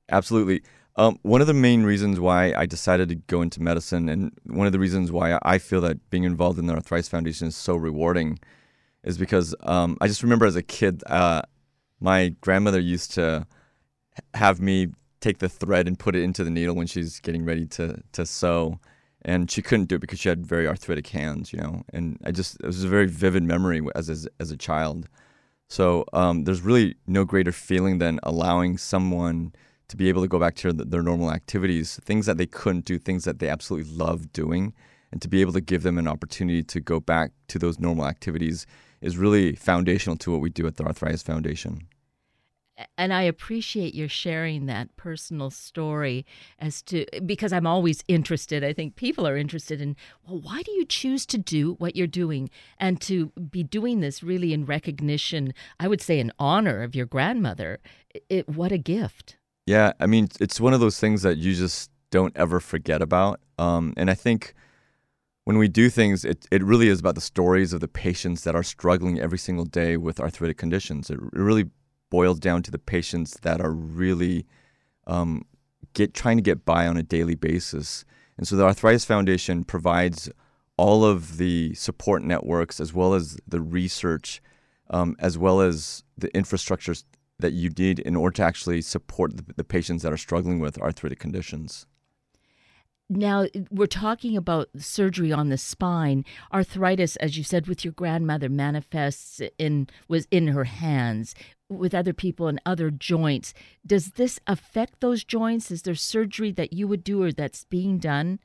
Absolutely. 0.10 0.62
Um, 0.96 1.18
one 1.22 1.40
of 1.40 1.48
the 1.48 1.54
main 1.54 1.84
reasons 1.84 2.20
why 2.20 2.54
I 2.54 2.66
decided 2.66 3.10
to 3.10 3.16
go 3.16 3.42
into 3.42 3.62
medicine, 3.62 4.10
and 4.10 4.32
one 4.46 4.68
of 4.68 4.74
the 4.74 4.80
reasons 4.80 5.12
why 5.12 5.40
I 5.44 5.58
feel 5.58 5.82
that 5.82 6.10
being 6.10 6.26
involved 6.26 6.60
in 6.60 6.68
the 6.68 6.74
Arthritis 6.74 7.08
Foundation 7.08 7.48
is 7.48 7.56
so 7.56 7.76
rewarding, 7.76 8.40
is 9.04 9.18
because 9.18 9.56
um, 9.64 9.98
I 10.02 10.08
just 10.08 10.24
remember 10.24 10.46
as 10.46 10.58
a 10.58 10.64
kid, 10.64 11.04
uh, 11.08 11.42
my 12.02 12.36
grandmother 12.42 12.80
used 12.80 13.14
to 13.14 13.48
have 14.34 14.60
me 14.60 14.88
take 15.22 15.40
the 15.40 15.50
thread 15.50 15.88
and 15.88 15.98
put 15.98 16.16
it 16.16 16.24
into 16.24 16.44
the 16.44 16.50
needle 16.50 16.76
when 16.76 16.88
she's 16.88 17.20
getting 17.20 17.46
ready 17.46 17.66
to 17.66 18.02
to 18.12 18.26
sew 18.26 18.80
and 19.24 19.50
she 19.52 19.62
couldn't 19.62 19.90
do 19.90 19.96
it 19.96 20.02
because 20.02 20.20
she 20.20 20.30
had 20.30 20.46
very 20.46 20.68
arthritic 20.68 21.08
hands, 21.08 21.52
you 21.52 21.60
know. 21.60 21.84
And 21.94 22.18
I 22.24 22.32
just 22.32 22.60
it 22.62 22.66
was 22.66 22.84
a 22.84 22.88
very 22.88 23.08
vivid 23.08 23.44
memory 23.44 23.82
as 23.96 24.10
as, 24.10 24.28
as 24.40 24.52
a 24.52 24.58
child. 24.58 25.08
So 25.70 26.06
um, 26.14 26.46
there's 26.46 26.62
really 26.62 26.96
no 27.06 27.26
greater 27.26 27.52
feeling 27.52 28.00
than 28.00 28.20
allowing 28.24 28.78
someone 28.78 29.54
to 29.88 29.98
be 29.98 30.10
able 30.10 30.22
to 30.22 30.28
go 30.28 30.40
back 30.40 30.56
to 30.56 30.74
their, 30.74 30.86
their 30.86 31.04
normal 31.04 31.32
activities, 31.32 32.00
things 32.04 32.26
that 32.26 32.38
they 32.38 32.46
couldn't 32.48 32.86
do, 32.86 32.98
things 32.98 33.24
that 33.26 33.40
they 33.40 33.50
absolutely 33.50 33.92
love 33.92 34.32
doing, 34.34 34.74
and 35.12 35.22
to 35.22 35.28
be 35.28 35.42
able 35.42 35.54
to 35.54 35.62
give 35.62 35.84
them 35.84 35.98
an 35.98 36.08
opportunity 36.08 36.64
to 36.64 36.80
go 36.80 37.00
back 37.00 37.32
to 37.50 37.60
those 37.60 37.80
normal 37.80 38.08
activities 38.08 38.66
is 39.02 39.18
really 39.18 39.56
foundational 39.56 40.18
to 40.18 40.32
what 40.32 40.42
we 40.42 40.50
do 40.50 40.66
at 40.68 40.78
the 40.78 40.84
Arthritis 40.84 41.24
Foundation 41.24 41.88
and 42.98 43.14
I 43.14 43.24
appreciate 43.24 43.94
your 43.94 44.08
sharing 44.08 44.66
that 44.68 44.96
personal 44.96 45.50
story 45.50 46.26
as 46.60 46.82
to 46.84 47.06
because 47.26 47.52
I'm 47.52 47.68
always 47.68 48.04
interested. 48.08 48.64
I 48.64 48.74
think 48.74 48.96
people 48.96 49.28
are 49.28 49.38
interested 49.38 49.82
in 49.82 49.96
well, 50.28 50.40
why 50.40 50.62
do 50.62 50.72
you 50.72 50.86
choose 50.86 51.26
to 51.28 51.38
do 51.38 51.74
what 51.76 51.96
you're 51.96 52.08
doing 52.08 52.50
and 52.78 53.02
to 53.02 53.28
be 53.52 53.64
doing 53.64 54.00
this 54.00 54.24
really 54.24 54.54
in 54.54 54.66
recognition, 54.66 55.54
I 55.80 55.88
would 55.88 56.02
say 56.02 56.20
in 56.20 56.32
honor 56.40 56.82
of 56.84 56.96
your 56.96 57.06
grandmother. 57.06 57.80
It, 58.30 58.50
what 58.50 58.72
a 58.72 58.78
gift. 58.78 59.38
Yeah, 59.66 59.94
I 60.00 60.08
mean, 60.08 60.30
it's 60.40 60.60
one 60.60 60.74
of 60.74 60.80
those 60.80 61.00
things 61.00 61.22
that 61.22 61.38
you 61.38 61.54
just 61.54 61.92
don't 62.12 62.36
ever 62.36 62.60
forget 62.60 63.02
about. 63.02 63.40
Um, 63.58 63.94
and 63.98 64.10
I 64.10 64.16
think 64.16 64.56
when 65.44 65.58
we 65.58 65.68
do 65.68 65.90
things, 65.90 66.26
it, 66.26 66.48
it 66.52 66.64
really 66.64 66.88
is 66.88 67.00
about 67.00 67.16
the 67.16 67.22
stories 67.22 67.74
of 67.74 67.80
the 67.80 67.88
patients 67.88 68.44
that 68.44 68.56
are 68.56 68.64
struggling 68.64 69.20
every 69.20 69.38
single 69.38 69.66
day 69.66 69.98
with 69.98 70.20
arthritic 70.20 70.58
conditions. 70.58 71.10
It, 71.10 71.20
it 71.20 71.40
really 71.40 71.70
boils 72.10 72.40
down 72.40 72.64
to 72.64 72.72
the 72.72 72.80
patients 72.80 73.38
that 73.42 73.62
are 73.62 73.72
really 73.72 74.46
um, 75.08 75.46
get 75.94 76.14
trying 76.14 76.38
to 76.38 76.44
get 76.44 76.66
by 76.66 76.88
on 76.88 76.98
a 76.98 77.04
daily 77.04 77.36
basis. 77.36 78.06
And 78.38 78.48
so 78.48 78.56
the 78.56 78.64
Arthritis 78.64 79.06
Foundation 79.06 79.64
provides 79.64 80.30
all 80.78 81.04
of 81.04 81.38
the 81.38 81.74
support 81.74 82.24
networks 82.24 82.80
as 82.80 82.94
well 82.94 83.14
as 83.14 83.38
the 83.48 83.60
research, 83.60 84.42
um, 84.90 85.16
as 85.20 85.38
well 85.38 85.60
as 85.60 86.04
the 86.18 86.30
infrastructures 86.30 87.04
that 87.40 87.54
you 87.54 87.70
need 87.70 88.00
in 88.00 88.16
order 88.16 88.36
to 88.36 88.44
actually 88.44 88.82
support 88.82 89.36
the, 89.36 89.54
the 89.56 89.64
patients 89.64 90.04
that 90.04 90.14
are 90.14 90.18
struggling 90.18 90.60
with 90.60 90.78
arthritic 90.80 91.20
conditions. 91.20 91.86
Now, 93.12 93.48
we're 93.72 93.88
talking 93.88 94.38
about 94.38 94.70
surgery 94.78 95.32
on 95.32 95.50
the 95.50 95.58
spine. 95.58 96.26
Arthritis, 96.54 97.16
as 97.16 97.38
you 97.38 97.44
said, 97.44 97.68
with 97.68 97.84
your 97.84 97.94
grandmother 97.94 98.50
manifests 98.50 99.42
in 99.58 99.88
was 100.08 100.28
in 100.30 100.50
her 100.50 100.66
hands 100.66 101.34
with 101.70 101.94
other 101.94 102.14
people 102.14 102.48
and 102.48 102.60
other 102.66 102.90
joints. 102.92 103.54
Does 103.86 104.12
this 104.12 104.40
affect 104.48 105.00
those 105.00 105.24
joints? 105.24 105.72
Is 105.72 105.84
there 105.84 105.96
surgery 105.96 106.52
that 106.54 106.74
you 106.74 106.88
would 106.88 107.04
do 107.04 107.24
or 107.24 107.32
that's 107.32 107.64
being 107.66 108.00
done 108.00 108.40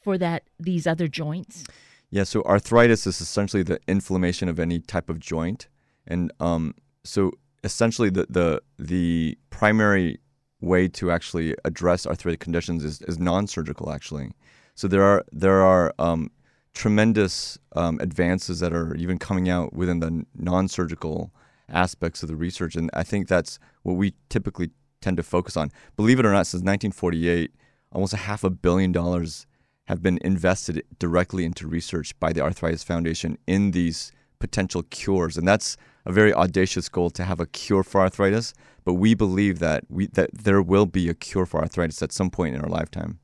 for 0.00 0.16
that 0.18 0.44
these 0.58 0.86
other 0.86 1.06
joints? 1.06 1.64
Yeah, 2.08 2.24
so 2.24 2.42
arthritis 2.42 3.06
is 3.06 3.20
essentially 3.20 3.62
the 3.62 3.78
inflammation 3.86 4.48
of 4.48 4.58
any 4.58 4.80
type 4.80 5.08
of 5.08 5.20
joint. 5.20 5.68
And 6.06 6.32
um, 6.40 6.74
so 7.04 7.32
essentially 7.62 8.10
the, 8.10 8.26
the 8.28 8.62
the 8.78 9.38
primary 9.50 10.18
way 10.60 10.88
to 10.88 11.10
actually 11.10 11.54
address 11.64 12.06
arthritic 12.06 12.40
conditions 12.40 12.84
is, 12.84 13.00
is 13.02 13.18
non-surgical 13.18 13.90
actually. 13.90 14.32
So 14.74 14.88
there 14.88 15.02
are 15.02 15.24
there 15.30 15.60
are 15.60 15.94
um, 15.98 16.30
tremendous 16.74 17.58
um, 17.76 17.98
advances 18.00 18.60
that 18.60 18.72
are 18.72 18.94
even 18.96 19.18
coming 19.18 19.48
out 19.48 19.72
within 19.72 20.00
the 20.00 20.24
non-surgical 20.34 21.32
aspects 21.70 22.22
of 22.22 22.28
the 22.28 22.36
research, 22.36 22.76
and 22.76 22.90
I 22.94 23.02
think 23.02 23.28
that's 23.28 23.58
what 23.82 23.94
we 23.94 24.14
typically 24.28 24.70
tend 25.00 25.16
to 25.16 25.22
focus 25.22 25.56
on. 25.56 25.70
Believe 25.96 26.20
it 26.20 26.26
or 26.26 26.32
not, 26.32 26.46
since 26.46 26.60
1948, 26.60 27.52
almost 27.92 28.12
a 28.12 28.18
half 28.18 28.44
a 28.44 28.50
billion 28.50 28.92
dollars 28.92 29.46
have 29.86 30.02
been 30.02 30.18
invested 30.22 30.82
directly 30.98 31.44
into 31.44 31.66
research 31.66 32.18
by 32.20 32.32
the 32.32 32.40
Arthritis 32.40 32.84
Foundation 32.84 33.36
in 33.46 33.72
these 33.72 34.12
potential 34.38 34.82
cures, 34.84 35.36
and 35.36 35.46
that's 35.46 35.76
a 36.06 36.12
very 36.12 36.32
audacious 36.32 36.88
goal 36.88 37.10
to 37.10 37.24
have 37.24 37.40
a 37.40 37.46
cure 37.46 37.82
for 37.82 38.00
arthritis. 38.00 38.54
But 38.84 38.94
we 38.94 39.14
believe 39.14 39.58
that 39.58 39.84
we 39.88 40.06
that 40.08 40.30
there 40.32 40.62
will 40.62 40.86
be 40.86 41.08
a 41.08 41.14
cure 41.14 41.46
for 41.46 41.60
arthritis 41.60 42.02
at 42.02 42.12
some 42.12 42.30
point 42.30 42.54
in 42.54 42.60
our 42.60 42.68
lifetime. 42.68 43.18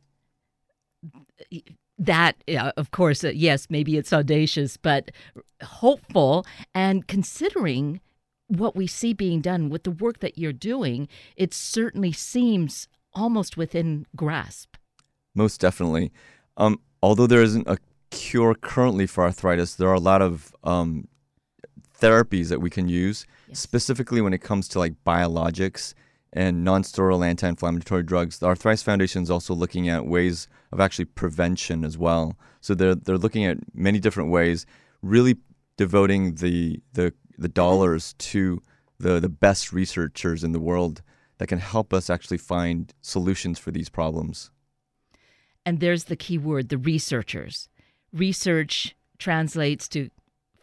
That, 1.99 2.37
of 2.77 2.91
course, 2.91 3.25
uh, 3.25 3.29
yes, 3.29 3.69
maybe 3.71 3.97
it's 3.97 4.13
audacious, 4.13 4.77
but 4.77 5.11
hopeful. 5.63 6.45
And 6.75 7.07
considering 7.07 8.01
what 8.49 8.77
we 8.77 8.87
see 8.87 9.13
being 9.13 9.41
done 9.41 9.69
with 9.69 9.83
the 9.83 9.91
work 9.91 10.21
that 10.21 10.39
you're 10.39 10.53
doing, 10.53 11.09
it 11.37 11.53
certainly 11.53 12.13
seems 12.13 12.89
almost 13.13 13.57
within 13.57 14.07
grasp. 14.15 14.77
Most 15.35 15.61
definitely. 15.61 16.13
Um, 16.57 16.81
although 17.03 17.27
there 17.27 17.43
isn't 17.43 17.67
a 17.69 17.79
cure 18.11 18.55
currently 18.55 19.07
for 19.07 19.25
arthritis, 19.25 19.75
there 19.75 19.89
are 19.89 19.95
a 19.95 20.01
lot 20.01 20.23
of 20.23 20.55
um, 20.65 21.09
therapies 22.01 22.49
that 22.49 22.61
we 22.61 22.71
can 22.71 22.89
use, 22.89 23.27
yes. 23.49 23.59
specifically 23.59 24.21
when 24.21 24.33
it 24.33 24.41
comes 24.41 24.69
to 24.69 24.79
like 24.79 24.95
biologics 25.05 25.95
and 26.33 26.65
non-steroidal 26.65 27.27
anti-inflammatory 27.27 28.03
drugs. 28.03 28.39
The 28.39 28.47
Arthritis 28.47 28.83
Foundation 28.83 29.23
is 29.23 29.31
also 29.31 29.55
looking 29.55 29.89
at 29.89 30.07
ways 30.07 30.49
of 30.71 30.81
actually 30.81 31.07
prevention 31.07 31.85
as 31.85 31.97
well. 31.97 32.37
So 32.61 32.75
they're 32.75 32.95
they're 32.95 33.19
looking 33.19 33.45
at 33.45 33.59
many 33.75 33.99
different 33.99 34.31
ways, 34.31 34.67
really 35.03 35.37
devoting 35.77 36.35
the 36.35 36.81
the 36.93 37.15
the 37.39 37.49
dollars 37.49 38.15
to 38.19 38.63
the 38.99 39.21
the 39.21 39.29
best 39.29 39.73
researchers 39.73 40.43
in 40.43 40.53
the 40.53 40.61
world 40.61 41.03
that 41.39 41.49
can 41.49 41.59
help 41.59 41.93
us 41.93 42.09
actually 42.09 42.39
find 42.39 42.95
solutions 43.03 43.59
for 43.59 43.71
these 43.71 43.89
problems. 43.89 44.51
And 45.65 45.81
there's 45.81 46.05
the 46.05 46.17
key 46.17 46.39
word, 46.39 46.69
the 46.69 46.79
researchers. 46.79 47.69
Research 48.13 48.95
translates 49.19 49.89
to 49.89 50.11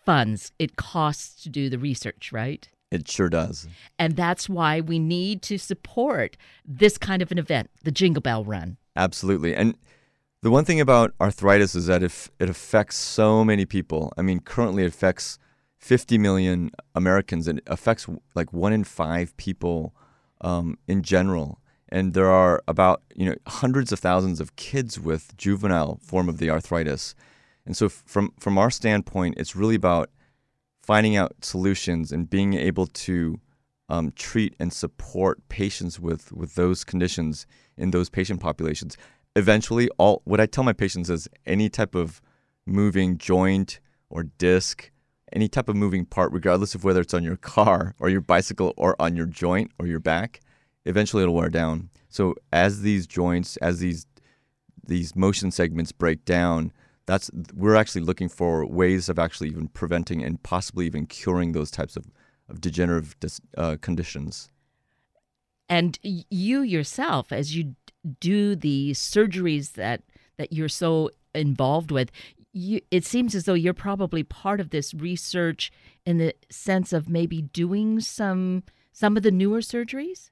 funds. 0.06 0.52
It 0.58 0.76
costs 0.76 1.44
to 1.44 1.50
do 1.50 1.70
the 1.70 1.78
research, 1.78 2.32
right? 2.32 2.68
It 2.90 3.10
sure 3.10 3.30
does. 3.30 3.68
And 3.98 4.16
that's 4.16 4.48
why 4.48 4.80
we 4.80 5.00
need 5.00 5.42
to 5.44 5.58
support 5.58 6.38
this 6.64 6.98
kind 6.98 7.22
of 7.22 7.32
an 7.32 7.38
event, 7.38 7.70
the 7.84 7.92
Jingle 7.92 8.22
Bell 8.22 8.44
Run. 8.44 8.78
Absolutely. 8.96 9.56
And 9.56 9.76
the 10.42 10.52
one 10.52 10.64
thing 10.64 10.80
about 10.80 11.14
arthritis 11.20 11.74
is 11.74 11.88
that 11.88 12.04
if 12.04 12.30
it 12.40 12.50
affects 12.50 12.96
so 12.96 13.44
many 13.44 13.66
people, 13.66 14.14
I 14.18 14.22
mean, 14.22 14.40
currently 14.40 14.84
it 14.84 14.88
affects 14.88 15.40
50 15.84 16.18
million 16.18 16.72
Americans 16.96 17.46
and 17.46 17.60
it 17.60 17.66
affects 17.68 18.08
like 18.36 18.54
one 18.54 18.72
in 18.72 18.86
five 18.86 19.36
people 19.36 19.94
um, 20.40 20.78
in 20.88 21.04
general. 21.04 21.60
And 21.90 22.14
there 22.14 22.32
are 22.32 22.64
about 22.70 23.04
you 23.14 23.26
know 23.26 23.36
hundreds 23.48 23.92
of 23.92 24.00
thousands 24.00 24.40
of 24.40 24.56
kids 24.56 24.98
with 24.98 25.36
juvenile 25.36 26.00
form 26.02 26.30
of 26.30 26.38
the 26.38 26.50
arthritis. 26.50 27.16
And 27.66 27.76
so 27.76 27.90
from 27.90 28.34
from 28.40 28.58
our 28.58 28.72
standpoint, 28.72 29.36
it's 29.38 29.58
really 29.58 29.76
about 29.76 30.10
finding 30.82 31.18
out 31.18 31.34
solutions 31.42 32.14
and 32.14 32.30
being 32.30 32.54
able 32.54 32.88
to 32.88 33.40
um, 33.90 34.14
treat 34.16 34.56
and 34.60 34.72
support 34.72 35.48
patients 35.50 36.00
with 36.00 36.32
with 36.32 36.56
those 36.56 36.86
conditions 36.86 37.46
in 37.78 37.92
those 37.92 38.10
patient 38.10 38.40
populations. 38.40 38.98
Eventually, 39.36 39.90
all 39.98 40.22
what 40.24 40.40
I 40.40 40.46
tell 40.46 40.64
my 40.64 40.74
patients 40.74 41.10
is 41.10 41.28
any 41.46 41.70
type 41.70 41.94
of 41.94 42.22
moving 42.66 43.18
joint 43.18 43.82
or 44.10 44.24
disc, 44.24 44.90
any 45.34 45.48
type 45.48 45.70
of 45.70 45.76
moving 45.76 46.06
part, 46.06 46.32
regardless 46.32 46.76
of 46.76 46.84
whether 46.84 47.02
it's 47.02 47.14
on 47.14 47.24
your 47.24 47.38
car 47.38 47.96
or 48.00 48.10
your 48.10 48.22
bicycle 48.22 48.74
or 48.78 48.96
on 49.02 49.16
your 49.16 49.26
joint 49.26 49.72
or 49.80 49.88
your 49.88 50.00
back, 50.00 50.40
eventually 50.86 51.24
it'll 51.24 51.36
wear 51.36 51.50
down. 51.50 51.90
So 52.10 52.36
as 52.52 52.82
these 52.82 53.08
joints, 53.08 53.58
as 53.58 53.80
these 53.80 54.06
these 54.86 55.16
motion 55.16 55.50
segments 55.50 55.92
break 55.92 56.26
down, 56.26 56.72
that's 57.06 57.32
we're 57.54 57.76
actually 57.76 58.02
looking 58.02 58.30
for 58.30 58.66
ways 58.66 59.10
of 59.10 59.18
actually 59.18 59.50
even 59.50 59.68
preventing 59.70 60.24
and 60.24 60.42
possibly 60.44 60.86
even 60.86 61.06
curing 61.06 61.54
those 61.54 61.72
types 61.72 61.96
of, 61.96 62.06
of 62.50 62.62
degenerative 62.62 63.20
dis, 63.20 63.42
uh, 63.58 63.78
conditions. 63.82 64.50
And 65.70 65.98
you 66.04 66.62
yourself, 66.62 67.32
as 67.32 67.56
you 67.56 67.76
do 68.20 68.56
the 68.56 68.92
surgeries 68.92 69.74
that 69.74 70.04
that 70.38 70.52
you're 70.52 70.70
so 70.70 71.10
involved 71.34 71.92
with, 71.92 72.12
you, 72.54 72.82
it 72.92 73.04
seems 73.04 73.36
as 73.36 73.46
though 73.46 73.56
you're 73.56 73.74
probably 73.74 74.24
part 74.24 74.60
of 74.60 74.70
this 74.70 74.94
research 74.94 75.72
in 76.06 76.20
the 76.20 76.36
sense 76.50 76.94
of 76.94 77.10
maybe 77.10 77.42
doing 77.42 78.00
some 78.00 78.64
some 78.92 79.18
of 79.18 79.24
the 79.24 79.32
newer 79.32 79.60
surgeries. 79.60 80.30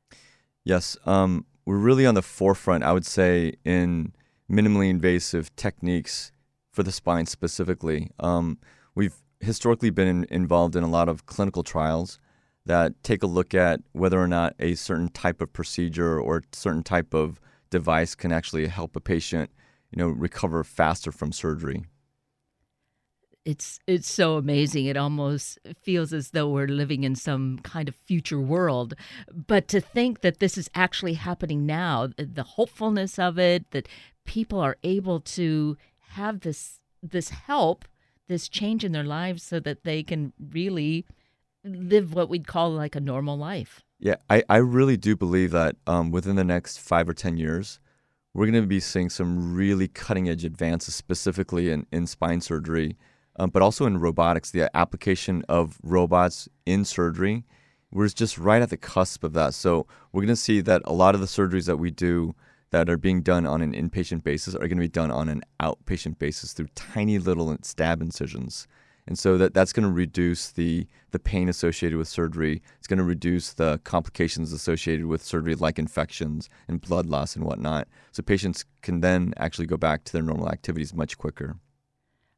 Yes, 0.63 0.95
um, 1.07 1.47
we're 1.65 1.77
really 1.77 2.05
on 2.05 2.13
the 2.13 2.21
forefront. 2.21 2.83
I 2.83 2.93
would 2.93 3.07
say 3.07 3.53
in 3.65 4.13
minimally 4.49 4.89
invasive 4.89 5.55
techniques 5.55 6.31
for 6.71 6.83
the 6.83 6.91
spine 6.91 7.25
specifically. 7.25 8.11
Um, 8.19 8.59
we've 8.93 9.15
historically 9.39 9.89
been 9.89 10.07
in, 10.07 10.25
involved 10.29 10.75
in 10.75 10.83
a 10.83 10.89
lot 10.89 11.09
of 11.09 11.25
clinical 11.25 11.63
trials 11.63 12.19
that 12.65 13.03
take 13.03 13.23
a 13.23 13.27
look 13.27 13.55
at 13.55 13.81
whether 13.93 14.21
or 14.21 14.27
not 14.27 14.53
a 14.59 14.75
certain 14.75 15.09
type 15.09 15.41
of 15.41 15.51
procedure 15.51 16.19
or 16.19 16.43
certain 16.51 16.83
type 16.83 17.13
of 17.15 17.41
device 17.71 18.13
can 18.13 18.31
actually 18.31 18.67
help 18.67 18.95
a 18.95 19.01
patient, 19.01 19.49
you 19.89 19.97
know, 19.97 20.09
recover 20.09 20.63
faster 20.63 21.11
from 21.11 21.31
surgery. 21.31 21.83
It's 23.43 23.79
it's 23.87 24.09
so 24.09 24.37
amazing. 24.37 24.85
It 24.85 24.97
almost 24.97 25.57
feels 25.81 26.13
as 26.13 26.29
though 26.29 26.49
we're 26.49 26.67
living 26.67 27.03
in 27.03 27.15
some 27.15 27.59
kind 27.59 27.89
of 27.89 27.95
future 27.95 28.39
world. 28.39 28.93
But 29.33 29.67
to 29.69 29.81
think 29.81 30.21
that 30.21 30.39
this 30.39 30.57
is 30.57 30.69
actually 30.75 31.15
happening 31.15 31.65
now, 31.65 32.09
the 32.17 32.43
hopefulness 32.43 33.17
of 33.17 33.39
it, 33.39 33.71
that 33.71 33.87
people 34.25 34.59
are 34.59 34.77
able 34.83 35.19
to 35.21 35.77
have 36.09 36.41
this 36.41 36.79
this 37.01 37.29
help, 37.29 37.85
this 38.27 38.47
change 38.47 38.83
in 38.83 38.91
their 38.91 39.03
lives 39.03 39.43
so 39.43 39.59
that 39.59 39.83
they 39.83 40.03
can 40.03 40.33
really 40.51 41.05
live 41.63 42.13
what 42.13 42.29
we'd 42.29 42.47
call 42.47 42.71
like 42.71 42.95
a 42.95 42.99
normal 42.99 43.37
life. 43.37 43.83
Yeah, 43.99 44.15
I, 44.29 44.43
I 44.49 44.57
really 44.57 44.97
do 44.97 45.15
believe 45.15 45.51
that 45.51 45.75
um, 45.85 46.11
within 46.11 46.35
the 46.35 46.43
next 46.43 46.79
five 46.79 47.07
or 47.07 47.13
10 47.13 47.37
years, 47.37 47.79
we're 48.33 48.47
going 48.47 48.61
to 48.61 48.67
be 48.67 48.79
seeing 48.79 49.09
some 49.09 49.53
really 49.53 49.87
cutting 49.87 50.27
edge 50.27 50.43
advances, 50.43 50.95
specifically 50.95 51.69
in, 51.69 51.85
in 51.91 52.07
spine 52.07 52.41
surgery, 52.41 52.97
um, 53.37 53.49
but 53.49 53.61
also 53.61 53.85
in 53.85 53.97
robotics. 53.97 54.51
The 54.51 54.75
application 54.75 55.43
of 55.47 55.77
robots 55.83 56.49
in 56.65 56.85
surgery, 56.85 57.43
we're 57.91 58.07
just 58.07 58.37
right 58.37 58.61
at 58.61 58.69
the 58.69 58.77
cusp 58.77 59.23
of 59.23 59.33
that. 59.33 59.53
So 59.53 59.87
we're 60.11 60.21
going 60.21 60.29
to 60.29 60.35
see 60.35 60.61
that 60.61 60.81
a 60.85 60.93
lot 60.93 61.15
of 61.15 61.21
the 61.21 61.27
surgeries 61.27 61.65
that 61.65 61.77
we 61.77 61.91
do 61.91 62.35
that 62.71 62.89
are 62.89 62.97
being 62.97 63.21
done 63.21 63.45
on 63.45 63.61
an 63.61 63.73
inpatient 63.73 64.23
basis 64.23 64.55
are 64.55 64.59
going 64.59 64.77
to 64.77 64.81
be 64.81 64.87
done 64.87 65.11
on 65.11 65.27
an 65.27 65.43
outpatient 65.59 66.17
basis 66.17 66.53
through 66.53 66.67
tiny 66.75 67.19
little 67.19 67.55
stab 67.63 68.01
incisions. 68.01 68.67
And 69.07 69.19
so 69.19 69.37
that, 69.37 69.53
that's 69.53 69.73
going 69.73 69.87
to 69.87 69.93
reduce 69.93 70.51
the, 70.51 70.87
the 71.09 71.19
pain 71.19 71.49
associated 71.49 71.97
with 71.97 72.07
surgery. 72.07 72.61
It's 72.77 72.87
going 72.87 72.99
to 72.99 73.03
reduce 73.03 73.51
the 73.53 73.81
complications 73.83 74.53
associated 74.53 75.07
with 75.07 75.23
surgery, 75.23 75.55
like 75.55 75.79
infections 75.79 76.49
and 76.67 76.79
blood 76.79 77.07
loss 77.07 77.35
and 77.35 77.43
whatnot. 77.43 77.87
So 78.11 78.23
patients 78.23 78.63
can 78.81 79.01
then 79.01 79.33
actually 79.37 79.65
go 79.65 79.75
back 79.75 80.05
to 80.05 80.13
their 80.13 80.21
normal 80.21 80.49
activities 80.49 80.93
much 80.93 81.17
quicker. 81.17 81.57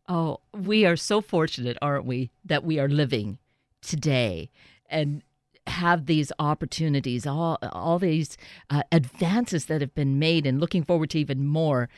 Oh, 0.08 0.40
we 0.54 0.86
are 0.86 0.96
so 0.96 1.22
fortunate, 1.22 1.78
aren't 1.82 2.06
we, 2.06 2.32
that 2.46 2.64
we 2.64 2.80
are 2.80 2.90
living 2.90 3.38
today. 3.82 4.50
And 4.90 5.24
have 5.68 6.08
these 6.08 6.32
opportunities, 6.40 7.26
all 7.26 7.58
all 7.72 7.98
these 7.98 8.38
uh, 8.70 8.84
advances 8.92 9.66
that 9.66 9.82
have 9.82 9.96
been 9.96 10.20
made, 10.20 10.46
and 10.46 10.60
looking 10.60 10.84
forward 10.84 11.10
to 11.12 11.20
even 11.20 11.46
more. 11.46 11.90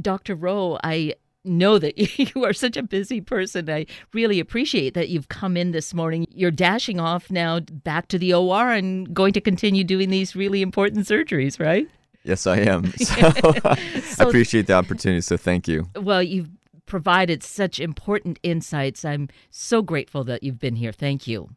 Dr. 0.00 0.36
Roh, 0.36 0.78
I 0.84 1.14
know 1.44 1.78
that 1.78 1.98
you 2.18 2.44
are 2.44 2.52
such 2.52 2.76
a 2.76 2.82
busy 2.82 3.20
person. 3.20 3.68
I 3.70 3.86
really 4.12 4.40
appreciate 4.40 4.94
that 4.94 5.08
you've 5.08 5.28
come 5.28 5.56
in 5.56 5.72
this 5.72 5.94
morning. 5.94 6.26
You're 6.30 6.50
dashing 6.50 7.00
off 7.00 7.30
now 7.30 7.60
back 7.60 8.08
to 8.08 8.18
the 8.18 8.34
OR 8.34 8.70
and 8.70 9.12
going 9.12 9.32
to 9.34 9.40
continue 9.40 9.84
doing 9.84 10.10
these 10.10 10.36
really 10.36 10.62
important 10.62 11.06
surgeries, 11.06 11.58
right? 11.58 11.88
Yes, 12.22 12.46
I 12.46 12.58
am. 12.58 12.92
So, 12.98 13.30
so 13.32 14.24
I 14.24 14.28
appreciate 14.28 14.66
the 14.66 14.74
opportunity. 14.74 15.22
So 15.22 15.36
thank 15.36 15.66
you. 15.66 15.88
Well, 15.96 16.22
you've 16.22 16.50
provided 16.90 17.40
such 17.44 17.78
important 17.78 18.40
insights. 18.42 19.04
I'm 19.04 19.28
so 19.48 19.80
grateful 19.80 20.24
that 20.24 20.42
you've 20.42 20.58
been 20.58 20.74
here. 20.74 20.90
Thank 20.90 21.28
you. 21.28 21.50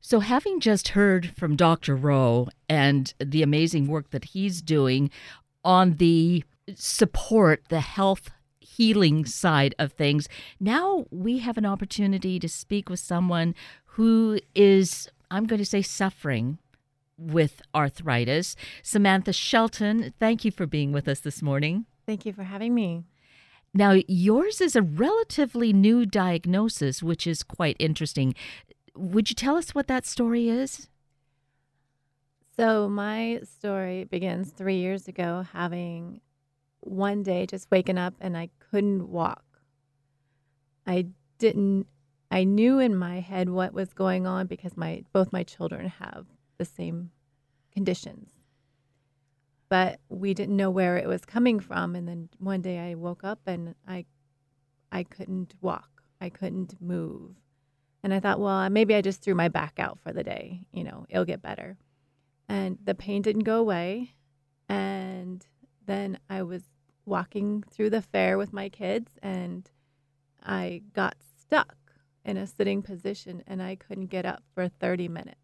So, 0.00 0.20
having 0.20 0.60
just 0.60 0.88
heard 0.88 1.36
from 1.36 1.56
Dr. 1.56 1.96
Roh 1.96 2.48
and 2.68 3.12
the 3.18 3.42
amazing 3.42 3.88
work 3.88 4.10
that 4.10 4.26
he's 4.26 4.62
doing 4.62 5.10
on 5.64 5.96
the 5.96 6.44
support, 6.74 7.64
the 7.68 7.80
health 7.80 8.30
healing 8.60 9.26
side 9.26 9.74
of 9.76 9.92
things, 9.92 10.28
now 10.60 11.04
we 11.10 11.38
have 11.38 11.58
an 11.58 11.66
opportunity 11.66 12.38
to 12.38 12.48
speak 12.48 12.88
with 12.88 13.00
someone 13.00 13.56
who 13.96 14.38
is, 14.54 15.10
I'm 15.32 15.46
going 15.46 15.58
to 15.58 15.66
say, 15.66 15.82
suffering 15.82 16.58
with 17.18 17.60
arthritis. 17.74 18.54
Samantha 18.84 19.32
Shelton, 19.32 20.14
thank 20.20 20.44
you 20.44 20.52
for 20.52 20.64
being 20.64 20.92
with 20.92 21.08
us 21.08 21.18
this 21.18 21.42
morning. 21.42 21.86
Thank 22.06 22.24
you 22.24 22.32
for 22.32 22.44
having 22.44 22.72
me. 22.72 23.04
Now, 23.72 23.98
yours 24.08 24.60
is 24.60 24.74
a 24.74 24.82
relatively 24.82 25.72
new 25.72 26.04
diagnosis, 26.04 27.02
which 27.02 27.26
is 27.26 27.42
quite 27.42 27.76
interesting 27.78 28.34
would 28.94 29.30
you 29.30 29.34
tell 29.34 29.56
us 29.56 29.74
what 29.74 29.86
that 29.86 30.04
story 30.04 30.48
is? 30.48 30.88
So, 32.56 32.88
my 32.88 33.40
story 33.44 34.04
begins 34.04 34.50
three 34.50 34.76
years 34.76 35.08
ago, 35.08 35.46
having 35.52 36.20
one 36.80 37.22
day 37.22 37.46
just 37.46 37.70
waking 37.70 37.98
up 37.98 38.14
and 38.20 38.36
I 38.36 38.50
couldn't 38.58 39.08
walk. 39.08 39.44
I 40.86 41.06
didn't 41.38 41.86
I 42.30 42.44
knew 42.44 42.78
in 42.78 42.96
my 42.96 43.20
head 43.20 43.48
what 43.48 43.72
was 43.72 43.92
going 43.92 44.26
on 44.26 44.46
because 44.46 44.76
my 44.76 45.02
both 45.12 45.32
my 45.32 45.42
children 45.42 45.88
have 45.88 46.26
the 46.58 46.64
same 46.64 47.10
conditions. 47.72 48.30
But 49.70 50.00
we 50.10 50.34
didn't 50.34 50.56
know 50.56 50.70
where 50.70 50.98
it 50.98 51.06
was 51.08 51.24
coming 51.24 51.60
from 51.60 51.96
and 51.96 52.06
then 52.06 52.28
one 52.38 52.60
day 52.60 52.78
I 52.78 52.94
woke 52.96 53.24
up 53.24 53.40
and 53.46 53.74
I 53.88 54.04
I 54.92 55.04
couldn't 55.04 55.54
walk. 55.60 56.02
I 56.20 56.28
couldn't 56.28 56.80
move. 56.82 57.36
And 58.02 58.12
I 58.12 58.20
thought, 58.20 58.40
well, 58.40 58.56
uh, 58.56 58.70
maybe 58.70 58.94
I 58.94 59.00
just 59.00 59.22
threw 59.22 59.34
my 59.34 59.48
back 59.48 59.78
out 59.78 59.98
for 60.00 60.12
the 60.12 60.24
day, 60.24 60.66
you 60.72 60.84
know, 60.84 61.06
it'll 61.08 61.24
get 61.24 61.42
better. 61.42 61.78
And 62.48 62.78
the 62.82 62.94
pain 62.94 63.22
didn't 63.22 63.44
go 63.44 63.58
away. 63.58 64.14
And 64.68 65.46
then 65.86 66.18
I 66.28 66.42
was 66.42 66.62
walking 67.04 67.62
through 67.70 67.90
the 67.90 68.02
fair 68.02 68.38
with 68.38 68.52
my 68.52 68.68
kids 68.68 69.12
and 69.22 69.70
I 70.42 70.82
got 70.94 71.16
stuck 71.40 71.76
in 72.24 72.36
a 72.36 72.46
sitting 72.46 72.82
position 72.82 73.42
and 73.46 73.62
I 73.62 73.76
couldn't 73.76 74.06
get 74.06 74.24
up 74.24 74.42
for 74.54 74.68
30 74.68 75.08
minutes. 75.08 75.36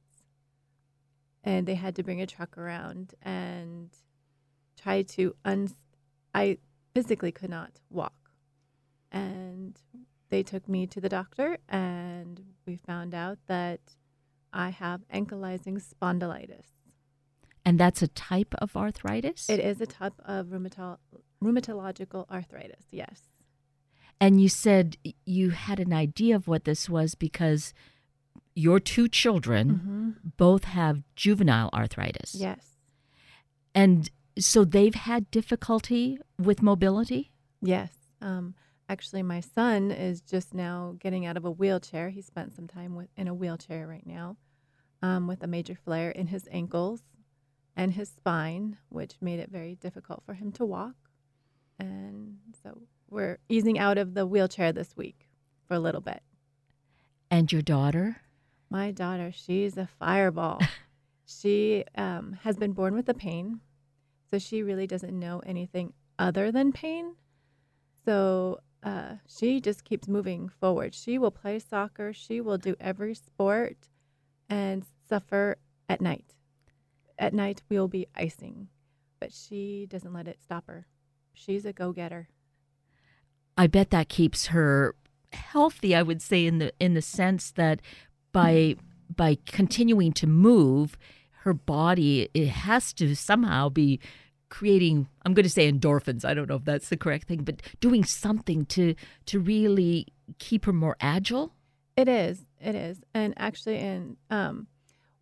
And 1.45 1.67
they 1.67 1.75
had 1.75 1.95
to 1.97 2.03
bring 2.03 2.21
a 2.21 2.27
truck 2.27 2.57
around 2.59 3.15
and 3.23 3.91
try 4.81 5.03
to 5.03 5.35
un 5.45 5.69
I 6.35 6.59
physically 6.95 7.33
could 7.33 7.51
not 7.51 7.81
walk. 7.91 8.15
And 9.13 9.79
they 10.29 10.43
took 10.43 10.69
me 10.69 10.87
to 10.89 11.01
the 11.01 11.09
doctor 11.09 11.59
and 11.69 12.41
we 12.67 12.77
found 12.77 13.15
out 13.15 13.39
that 13.47 13.81
I 14.53 14.71
have 14.71 15.03
ankylosing 15.13 15.83
spondylitis. 15.83 16.67
And 17.65 17.79
that's 17.81 18.03
a 18.03 18.09
type 18.09 18.55
of 18.59 18.77
arthritis? 18.77 19.49
It 19.49 19.61
is 19.61 19.81
a 19.81 19.87
type 19.87 20.15
of 20.25 20.47
rheumato- 20.49 20.99
rheumatological 21.43 22.29
arthritis, 22.31 22.85
yes. 22.91 23.23
And 24.21 24.41
you 24.41 24.49
said 24.49 24.97
you 25.25 25.51
had 25.51 25.79
an 25.81 25.93
idea 25.93 26.37
of 26.37 26.49
what 26.49 26.65
this 26.65 26.89
was 26.89 27.15
because 27.15 27.75
your 28.55 28.81
two 28.81 29.09
children 29.09 29.69
Mm-hmm. 29.71 30.11
both 30.37 30.65
have 30.65 31.03
juvenile 31.17 31.69
arthritis. 31.75 32.35
Yes. 32.35 32.77
And 33.75 34.09
so 34.39 34.65
they've 34.65 34.95
had 34.95 35.31
difficulty 35.31 36.19
with 36.39 36.63
mobility? 36.63 37.33
Yes. 37.61 37.91
Um, 38.21 38.55
actually, 38.89 39.23
my 39.23 39.41
son 39.41 39.91
is 39.91 40.21
just 40.21 40.55
now 40.55 40.97
getting 40.99 41.27
out 41.27 41.37
of 41.37 41.45
a 41.45 41.51
wheelchair. 41.51 42.11
He 42.11 42.23
spent 42.23 42.55
some 42.55 42.67
time 42.67 42.95
with, 42.95 43.09
in 43.17 43.29
a 43.29 43.35
wheelchair 43.35 43.87
right 43.87 44.07
now 44.07 44.37
um, 45.03 45.27
with 45.27 45.43
a 45.43 45.47
major 45.47 45.75
flare 45.75 46.11
in 46.11 46.29
his 46.29 46.49
ankles 46.51 47.03
and 47.77 47.93
his 47.93 48.09
spine, 48.09 48.79
which 48.89 49.15
made 49.21 49.39
it 49.39 49.51
very 49.51 49.75
difficult 49.75 50.23
for 50.25 50.35
him 50.35 50.53
to 50.53 50.65
walk. 50.65 50.95
And 51.79 52.39
so 52.63 52.83
we're 53.11 53.39
easing 53.49 53.79
out 53.79 53.99
of 53.99 54.15
the 54.15 54.27
wheelchair 54.27 54.73
this 54.73 54.97
week 54.97 55.29
for 55.67 55.75
a 55.75 55.81
little 55.81 56.01
bit. 56.01 56.23
And 57.31 57.53
your 57.53 57.63
daughter? 57.63 58.23
My 58.71 58.91
daughter, 58.91 59.31
she's 59.33 59.77
a 59.77 59.89
fireball. 59.99 60.61
she 61.27 61.85
um, 61.97 62.39
has 62.43 62.57
been 62.57 62.73
born 62.73 62.95
with 62.95 63.07
the 63.07 63.15
pain, 63.15 63.61
so 64.31 64.39
she 64.39 64.63
really 64.63 64.87
doesn't 64.87 65.19
know 65.19 65.41
anything 65.47 65.93
other 66.19 66.51
than 66.51 66.73
pain. 66.73 67.15
So 68.05 68.61
uh, 68.83 69.17
she 69.29 69.61
just 69.61 69.85
keeps 69.85 70.09
moving 70.09 70.49
forward. 70.49 70.95
She 70.95 71.19
will 71.19 71.31
play 71.31 71.59
soccer, 71.59 72.13
she 72.13 72.41
will 72.41 72.59
do 72.59 72.77
every 72.81 73.15
sport 73.15 73.89
and 74.49 74.85
suffer 75.09 75.57
at 75.89 76.01
night. 76.01 76.35
At 77.19 77.33
night, 77.33 77.63
we 77.69 77.79
will 77.79 77.89
be 77.89 78.07
icing, 78.15 78.69
but 79.21 79.33
she 79.33 79.87
doesn't 79.89 80.13
let 80.13 80.29
it 80.29 80.39
stop 80.43 80.67
her. 80.67 80.87
She's 81.33 81.65
a 81.65 81.73
go 81.73 81.93
getter. 81.93 82.29
I 83.57 83.67
bet 83.67 83.91
that 83.91 84.09
keeps 84.09 84.47
her 84.47 84.95
healthy, 85.33 85.95
I 85.95 86.03
would 86.03 86.21
say 86.21 86.47
in 86.47 86.59
the 86.59 86.73
in 86.79 86.95
the 86.95 87.03
sense 87.03 87.51
that 87.53 87.81
by 88.33 88.77
by 89.15 89.39
continuing 89.47 90.13
to 90.13 90.27
move, 90.27 90.99
her 91.47 91.55
body 91.55 92.29
it 92.35 92.49
has 92.49 92.93
to 92.93 93.15
somehow 93.15 93.69
be 93.69 94.01
creating 94.49 95.09
I'm 95.25 95.35
going 95.35 95.45
to 95.45 95.51
say 95.51 95.71
endorphins. 95.71 96.25
I 96.25 96.35
don't 96.35 96.49
know 96.49 96.57
if 96.57 96.65
that's 96.65 96.89
the 96.89 96.97
correct 96.97 97.29
thing, 97.29 97.43
but 97.43 97.63
doing 97.81 98.05
something 98.05 98.67
to 98.67 98.95
to 99.27 99.41
really 99.41 100.09
keep 100.39 100.65
her 100.67 100.73
more 100.73 100.97
agile. 101.01 101.53
It 101.97 102.09
is. 102.09 102.45
It 102.61 102.75
is. 102.75 103.01
And 103.15 103.33
actually, 103.37 103.79
in 103.79 104.17
um, 104.31 104.67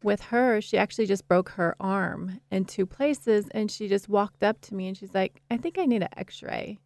with 0.02 0.20
her, 0.22 0.60
she 0.60 0.76
actually 0.76 1.06
just 1.06 1.28
broke 1.28 1.50
her 1.50 1.76
arm 1.78 2.40
in 2.50 2.64
two 2.64 2.86
places, 2.86 3.48
and 3.52 3.70
she 3.70 3.86
just 3.88 4.08
walked 4.08 4.42
up 4.42 4.60
to 4.62 4.74
me 4.74 4.88
and 4.88 4.96
she's 4.96 5.14
like, 5.14 5.40
"I 5.50 5.56
think 5.56 5.78
I 5.78 5.84
need 5.86 6.02
an 6.02 6.08
X-ray." 6.16 6.78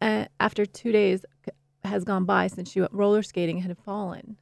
And 0.00 0.28
after 0.38 0.64
two 0.64 0.92
days 0.92 1.24
has 1.84 2.04
gone 2.04 2.24
by 2.24 2.46
since 2.46 2.70
she 2.70 2.80
went 2.80 2.92
roller 2.92 3.22
skating 3.22 3.56
and 3.56 3.66
had 3.66 3.78
fallen, 3.78 4.38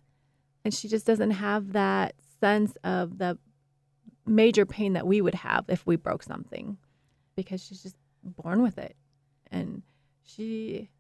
and 0.65 0.73
she 0.73 0.89
just 0.89 1.07
doesn't 1.07 1.33
have 1.33 1.73
that 1.73 2.15
sense 2.41 2.77
of 2.85 3.19
the 3.19 3.39
major 4.29 4.65
pain 4.67 4.93
that 4.93 5.07
we 5.07 5.21
would 5.21 5.35
have 5.35 5.65
if 5.69 5.87
we 5.87 5.97
broke 5.97 6.23
something, 6.23 6.77
because 7.37 7.65
she's 7.65 7.83
just 7.83 7.97
born 8.23 8.63
with 8.63 8.79
it, 8.79 8.97
and 9.51 9.83
she 10.25 10.91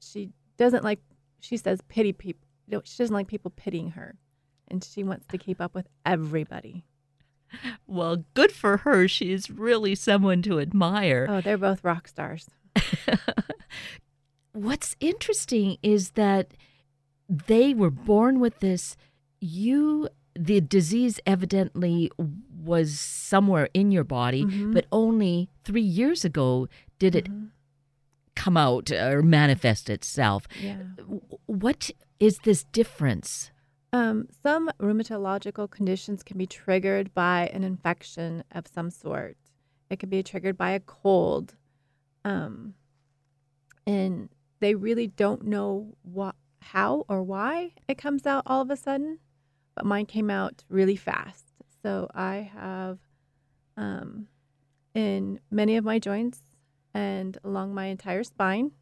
she 0.00 0.30
doesn't 0.56 0.84
like 0.84 1.00
she 1.40 1.56
says 1.56 1.80
pity 1.88 2.12
people 2.12 2.46
she 2.84 2.96
doesn't 2.98 3.14
like 3.14 3.26
people 3.28 3.52
pitying 3.54 3.90
her 3.92 4.16
and 4.68 4.82
she 4.82 5.04
wants 5.04 5.26
to 5.28 5.38
keep 5.38 5.60
up 5.60 5.74
with 5.74 5.86
everybody 6.04 6.84
Well, 7.86 8.24
good 8.34 8.50
for 8.50 8.78
her. 8.78 9.06
She 9.06 9.30
is 9.32 9.50
really 9.50 9.94
someone 9.94 10.40
to 10.42 10.58
admire. 10.58 11.26
oh 11.28 11.40
they're 11.40 11.58
both 11.58 11.84
rock 11.84 12.08
stars 12.08 12.48
What's 14.52 14.96
interesting 15.00 15.78
is 15.82 16.10
that 16.10 16.52
they 17.28 17.72
were 17.72 17.90
born 17.90 18.38
with 18.40 18.60
this. 18.60 18.96
You, 19.40 20.08
the 20.34 20.60
disease 20.60 21.20
evidently 21.26 22.10
was 22.64 22.98
somewhere 22.98 23.68
in 23.74 23.90
your 23.90 24.04
body, 24.04 24.44
Mhm. 24.44 24.72
but 24.72 24.86
only 24.92 25.48
three 25.64 25.82
years 25.82 26.24
ago 26.24 26.68
did 26.98 27.14
it 27.14 27.26
Mhm. 27.28 27.50
come 28.34 28.56
out 28.56 28.90
or 28.90 29.22
manifest 29.22 29.90
itself. 29.90 30.46
yeah 30.60 30.82
What 31.46 31.90
is 32.20 32.38
this 32.44 32.64
difference? 32.64 33.50
um, 33.94 34.26
some 34.42 34.70
rheumatological 34.80 35.68
conditions 35.70 36.22
can 36.22 36.38
be 36.38 36.46
triggered 36.46 37.12
by 37.12 37.48
an 37.48 37.62
infection 37.62 38.42
of 38.52 38.66
some 38.66 38.88
sort 38.90 39.36
it 39.90 39.98
can 39.98 40.08
be 40.08 40.22
triggered 40.22 40.56
by 40.56 40.70
a 40.70 40.80
cold 40.80 41.54
um, 42.24 42.74
and 43.86 44.30
they 44.60 44.74
really 44.74 45.06
don't 45.08 45.44
know 45.44 45.94
what 46.02 46.36
how 46.62 47.04
or 47.08 47.22
why 47.22 47.72
it 47.88 47.98
comes 47.98 48.24
out 48.26 48.42
all 48.46 48.62
of 48.62 48.70
a 48.70 48.76
sudden 48.76 49.18
but 49.74 49.84
mine 49.84 50.06
came 50.06 50.30
out 50.30 50.64
really 50.68 50.96
fast 50.96 51.46
so 51.82 52.08
i 52.14 52.50
have 52.54 52.98
um, 53.76 54.26
in 54.94 55.40
many 55.50 55.76
of 55.76 55.84
my 55.84 55.98
joints 55.98 56.40
and 56.94 57.38
along 57.44 57.74
my 57.74 57.86
entire 57.86 58.24
spine 58.24 58.72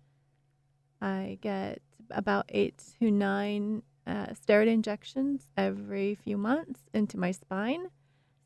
i 1.00 1.38
get 1.40 1.81
about 2.11 2.44
eight 2.48 2.83
to 2.98 3.11
nine 3.11 3.83
uh, 4.07 4.26
steroid 4.26 4.66
injections 4.66 5.46
every 5.57 6.14
few 6.14 6.37
months 6.37 6.81
into 6.92 7.16
my 7.18 7.31
spine 7.31 7.87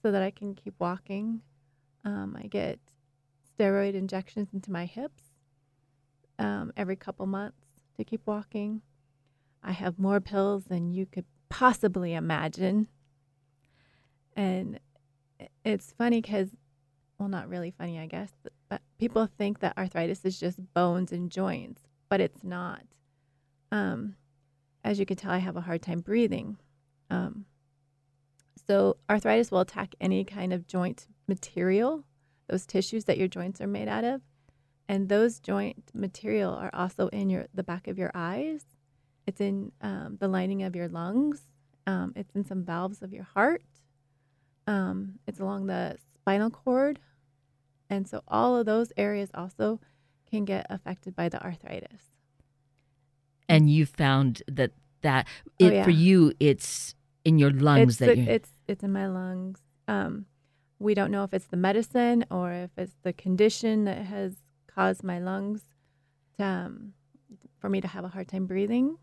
so 0.02 0.10
that 0.10 0.22
i 0.22 0.30
can 0.30 0.54
keep 0.54 0.74
walking 0.78 1.40
um, 2.04 2.36
i 2.40 2.46
get 2.46 2.78
steroid 3.58 3.94
injections 3.94 4.48
into 4.52 4.70
my 4.70 4.84
hips 4.84 5.34
um, 6.38 6.72
every 6.76 6.96
couple 6.96 7.26
months 7.26 7.66
to 7.96 8.04
keep 8.04 8.22
walking. 8.26 8.82
I 9.62 9.72
have 9.72 9.98
more 9.98 10.20
pills 10.20 10.64
than 10.64 10.90
you 10.90 11.06
could 11.06 11.24
possibly 11.48 12.14
imagine. 12.14 12.88
And 14.36 14.80
it's 15.64 15.92
funny 15.92 16.20
because, 16.20 16.50
well, 17.18 17.28
not 17.28 17.48
really 17.48 17.70
funny, 17.70 17.98
I 17.98 18.06
guess, 18.06 18.30
but, 18.42 18.52
people 18.98 19.26
think 19.26 19.60
that 19.60 19.76
arthritis 19.76 20.24
is 20.24 20.40
just 20.40 20.58
bones 20.72 21.12
and 21.12 21.30
joints, 21.30 21.82
but 22.08 22.20
it's 22.20 22.42
not. 22.42 22.82
Um, 23.70 24.16
as 24.82 24.98
you 24.98 25.06
can 25.06 25.16
tell, 25.16 25.30
I 25.30 25.38
have 25.38 25.56
a 25.56 25.60
hard 25.60 25.82
time 25.82 26.00
breathing. 26.00 26.56
Um, 27.10 27.44
so, 28.66 28.96
arthritis 29.08 29.50
will 29.50 29.60
attack 29.60 29.94
any 30.00 30.24
kind 30.24 30.52
of 30.52 30.66
joint 30.66 31.06
material, 31.28 32.04
those 32.48 32.66
tissues 32.66 33.04
that 33.04 33.18
your 33.18 33.28
joints 33.28 33.60
are 33.60 33.66
made 33.66 33.88
out 33.88 34.04
of 34.04 34.22
and 34.88 35.08
those 35.08 35.40
joint 35.40 35.90
material 35.94 36.52
are 36.52 36.70
also 36.72 37.08
in 37.08 37.30
your 37.30 37.46
the 37.54 37.62
back 37.62 37.88
of 37.88 37.98
your 37.98 38.10
eyes 38.14 38.64
it's 39.26 39.40
in 39.40 39.72
um, 39.80 40.16
the 40.20 40.28
lining 40.28 40.62
of 40.62 40.76
your 40.76 40.88
lungs. 40.88 41.42
Um, 41.86 42.12
it's 42.16 42.34
in 42.34 42.44
some 42.44 42.64
valves 42.64 43.02
of 43.02 43.12
your 43.12 43.24
heart. 43.24 43.62
Um, 44.66 45.18
it's 45.26 45.40
along 45.40 45.66
the 45.66 45.98
spinal 46.14 46.50
cord. 46.50 46.98
And 47.90 48.08
so 48.08 48.22
all 48.26 48.56
of 48.56 48.66
those 48.66 48.92
areas 48.96 49.30
also 49.34 49.80
can 50.30 50.44
get 50.44 50.66
affected 50.70 51.14
by 51.14 51.28
the 51.28 51.42
arthritis. 51.42 52.02
And 53.48 53.70
you 53.70 53.86
found 53.86 54.42
that 54.48 54.72
that 55.02 55.26
Oh, 55.60 55.66
it 55.66 55.84
for 55.84 55.90
you 55.90 56.32
it's 56.40 56.94
in 57.26 57.38
your 57.38 57.50
lungs 57.50 57.90
it's, 57.90 57.98
that 57.98 58.16
you're 58.16 58.28
it's 58.28 58.50
it's 58.66 58.82
in 58.82 58.92
my 58.92 59.06
lungs. 59.06 59.60
Um, 59.86 60.24
we 60.78 60.94
don't 60.94 61.10
know 61.10 61.24
if 61.24 61.34
it's 61.34 61.46
the 61.46 61.58
medicine 61.58 62.24
or 62.30 62.52
if 62.52 62.70
it's 62.78 62.96
the 63.02 63.12
condition 63.12 63.84
that 63.84 63.98
has 64.06 64.34
caused 64.66 65.04
my 65.04 65.18
lungs 65.18 65.62
to, 66.38 66.44
um, 66.44 66.94
for 67.60 67.68
me 67.68 67.80
to 67.80 67.88
have 67.88 68.04
a 68.04 68.08
hard 68.08 68.28
time 68.28 68.46
breathing 68.46 68.96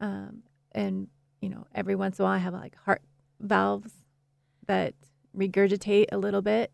Um, 0.00 0.42
and 0.72 1.08
you 1.40 1.48
know, 1.48 1.66
every 1.74 1.94
once 1.94 2.18
in 2.18 2.24
a 2.24 2.26
while, 2.26 2.34
I 2.34 2.38
have 2.38 2.54
like 2.54 2.76
heart 2.84 3.02
valves 3.40 3.92
that 4.66 4.94
regurgitate 5.36 6.06
a 6.12 6.18
little 6.18 6.42
bit, 6.42 6.72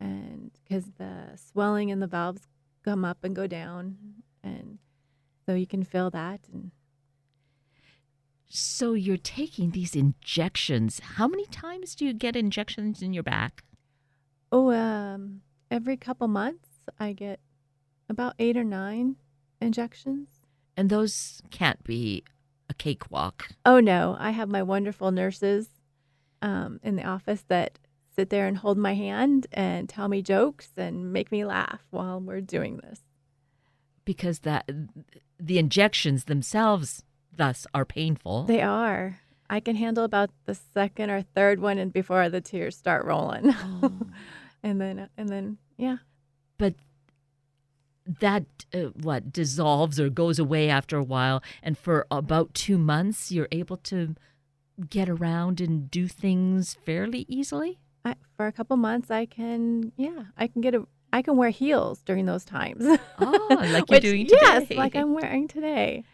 and 0.00 0.50
because 0.62 0.84
the 0.98 1.36
swelling 1.36 1.88
in 1.88 2.00
the 2.00 2.06
valves 2.06 2.42
come 2.84 3.04
up 3.04 3.24
and 3.24 3.34
go 3.34 3.46
down, 3.46 3.96
and 4.42 4.78
so 5.46 5.54
you 5.54 5.66
can 5.66 5.82
feel 5.84 6.10
that. 6.10 6.40
And 6.52 6.70
So 8.48 8.92
you're 8.94 9.16
taking 9.16 9.70
these 9.70 9.96
injections. 9.96 11.00
How 11.00 11.26
many 11.26 11.46
times 11.46 11.94
do 11.94 12.04
you 12.04 12.12
get 12.12 12.36
injections 12.36 13.02
in 13.02 13.12
your 13.12 13.22
back? 13.22 13.62
oh, 14.52 14.70
um, 14.70 15.42
every 15.70 15.96
couple 15.96 16.28
months, 16.28 16.68
I 17.00 17.12
get 17.12 17.40
about 18.08 18.34
eight 18.38 18.56
or 18.56 18.62
nine 18.64 19.16
injections. 19.60 20.28
And 20.76 20.88
those 20.88 21.42
can't 21.50 21.82
be 21.82 22.22
a 22.68 22.74
cakewalk. 22.74 23.48
Oh 23.64 23.80
no, 23.80 24.16
I 24.18 24.30
have 24.30 24.48
my 24.48 24.62
wonderful 24.62 25.10
nurses 25.10 25.68
um, 26.42 26.80
in 26.82 26.96
the 26.96 27.04
office 27.04 27.44
that 27.48 27.78
sit 28.14 28.30
there 28.30 28.46
and 28.46 28.56
hold 28.58 28.78
my 28.78 28.94
hand 28.94 29.46
and 29.52 29.88
tell 29.88 30.08
me 30.08 30.22
jokes 30.22 30.70
and 30.76 31.12
make 31.12 31.30
me 31.30 31.44
laugh 31.44 31.82
while 31.90 32.20
we're 32.20 32.40
doing 32.40 32.78
this. 32.78 33.00
because 34.04 34.40
that 34.40 34.68
the 35.38 35.58
injections 35.58 36.24
themselves 36.24 37.02
thus 37.36 37.66
are 37.74 37.84
painful. 37.84 38.44
They 38.44 38.62
are. 38.62 39.18
I 39.50 39.60
can 39.60 39.76
handle 39.76 40.04
about 40.04 40.30
the 40.46 40.54
second 40.54 41.10
or 41.10 41.22
third 41.22 41.60
one 41.60 41.78
and 41.78 41.92
before 41.92 42.28
the 42.28 42.40
tears 42.40 42.76
start 42.76 43.04
rolling. 43.04 43.54
and 44.62 44.80
then 44.80 45.08
and 45.16 45.28
then 45.28 45.58
yeah. 45.76 45.98
but 46.58 46.74
that 48.20 48.44
uh, 48.72 48.90
what 49.02 49.32
dissolves 49.32 49.98
or 49.98 50.08
goes 50.08 50.38
away 50.38 50.68
after 50.68 50.96
a 50.96 51.02
while 51.04 51.42
and 51.62 51.76
for 51.76 52.06
about 52.10 52.54
2 52.54 52.78
months 52.78 53.32
you're 53.32 53.48
able 53.50 53.76
to 53.78 54.14
get 54.90 55.08
around 55.08 55.60
and 55.60 55.90
do 55.90 56.06
things 56.06 56.74
fairly 56.84 57.24
easily. 57.28 57.78
I, 58.04 58.14
for 58.36 58.46
a 58.46 58.52
couple 58.52 58.76
months 58.76 59.10
I 59.10 59.26
can 59.26 59.92
yeah, 59.96 60.24
I 60.36 60.46
can 60.46 60.60
get 60.60 60.74
a 60.74 60.86
I 61.12 61.22
can 61.22 61.36
wear 61.36 61.50
heels 61.50 62.02
during 62.02 62.26
those 62.26 62.44
times. 62.44 62.84
Oh, 63.18 63.46
like 63.50 63.72
you're 63.90 63.96
Which- 63.96 64.02
doing 64.02 64.26
Yes, 64.28 64.70
like 64.70 64.94
I'm 64.94 65.14
wearing 65.14 65.48
today. 65.48 66.04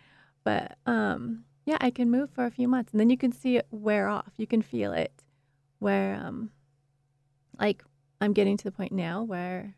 But 0.44 0.76
um, 0.87 1.44
yeah, 1.66 1.78
I 1.81 1.90
can 1.90 2.11
move 2.11 2.31
for 2.31 2.44
a 2.44 2.50
few 2.50 2.68
months, 2.68 2.92
and 2.92 3.00
then 3.00 3.11
you 3.11 3.16
can 3.16 3.33
see 3.33 3.57
it 3.57 3.66
wear 3.70 4.09
off. 4.09 4.33
You 4.37 4.46
can 4.46 4.62
feel 4.62 4.92
it, 4.92 5.12
where 5.78 6.14
um, 6.14 6.50
like 7.59 7.83
I'm 8.20 8.33
getting 8.33 8.57
to 8.57 8.64
the 8.64 8.70
point 8.72 8.92
now 8.92 9.22
where 9.22 9.74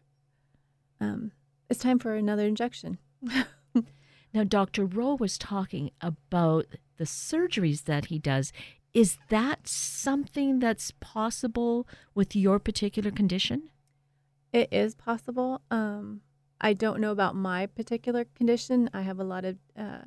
um, 1.00 1.32
it's 1.74 1.82
time 1.82 1.98
for 1.98 2.14
another 2.14 2.46
injection. 2.46 2.98
Now 4.32 4.42
Dr. 4.42 4.84
Roh 4.84 5.14
was 5.14 5.38
talking 5.38 5.92
about 6.00 6.66
the 6.96 7.04
surgeries 7.04 7.84
that 7.84 8.06
he 8.06 8.18
does. 8.18 8.52
Is 8.92 9.16
that 9.28 9.68
something 9.68 10.58
that's 10.58 10.90
possible 10.98 11.86
with 12.16 12.34
your 12.34 12.58
particular 12.58 13.12
condition? 13.12 13.70
It 14.52 14.72
is 14.72 14.96
possible. 14.96 15.62
Um, 15.70 16.22
I 16.60 16.72
don't 16.72 17.00
know 17.00 17.12
about 17.12 17.36
my 17.36 17.66
particular 17.66 18.24
condition. 18.24 18.90
I 18.92 19.02
have 19.02 19.20
a 19.20 19.24
lot 19.24 19.44
of 19.44 19.56
uh, 19.78 20.02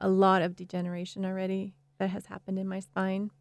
a 0.00 0.08
lot 0.08 0.42
of 0.42 0.54
degeneration 0.54 1.24
already 1.24 1.74
that 1.98 2.10
has 2.10 2.26
happened 2.26 2.60
in 2.60 2.68
my 2.68 2.78
spine. 2.78 3.32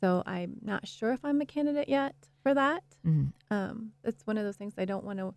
So 0.00 0.22
I'm 0.24 0.56
not 0.62 0.88
sure 0.88 1.12
if 1.12 1.22
I'm 1.22 1.42
a 1.42 1.46
candidate 1.46 1.90
yet 1.90 2.14
for 2.42 2.54
that. 2.54 2.82
Mhm. 3.06 3.32
Um, 3.50 3.92
it's 4.04 4.26
one 4.26 4.38
of 4.38 4.44
those 4.44 4.56
things 4.56 4.72
I 4.78 4.86
don't 4.86 5.04
want 5.04 5.18
to. 5.18 5.34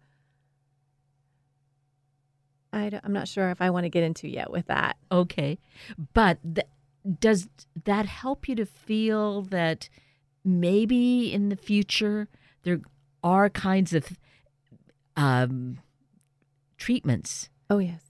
I 2.74 2.90
don't- 2.90 3.04
I'm 3.06 3.14
not 3.14 3.28
sure 3.28 3.50
if 3.50 3.62
I 3.62 3.70
want 3.70 3.84
to 3.86 3.90
get 3.90 4.04
into 4.04 4.28
yet 4.30 4.50
with 4.52 4.68
that. 4.68 4.98
Okay. 5.12 5.60
But 6.14 6.40
th- 6.56 6.68
does 7.20 7.50
that 7.84 8.06
help 8.06 8.48
you 8.48 8.56
to 8.56 8.66
feel 8.66 9.42
that 9.44 9.90
maybe 10.44 11.34
in 11.34 11.50
the 11.50 11.56
future 11.56 12.28
there 12.64 12.82
are 13.24 13.50
kinds 13.50 13.94
of 13.94 14.18
um, 15.18 15.80
treatments 16.78 17.50
Oh 17.70 17.78
yes, 17.80 18.02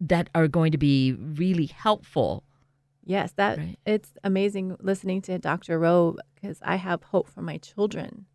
that 0.00 0.28
are 0.34 0.48
going 0.48 0.72
to 0.72 0.78
be 0.78 1.12
really 1.12 1.66
helpful? 1.66 2.44
yes. 3.06 3.32
That 3.36 3.58
Right. 3.58 3.78
it's 3.86 4.12
amazing 4.24 4.76
listening 4.80 5.20
to 5.22 5.38
Dr. 5.38 5.78
Roh 5.78 6.16
because 6.34 6.58
I 6.62 6.76
have 6.76 7.02
hope 7.04 7.28
for 7.28 7.42
my 7.42 7.58
children 7.58 8.26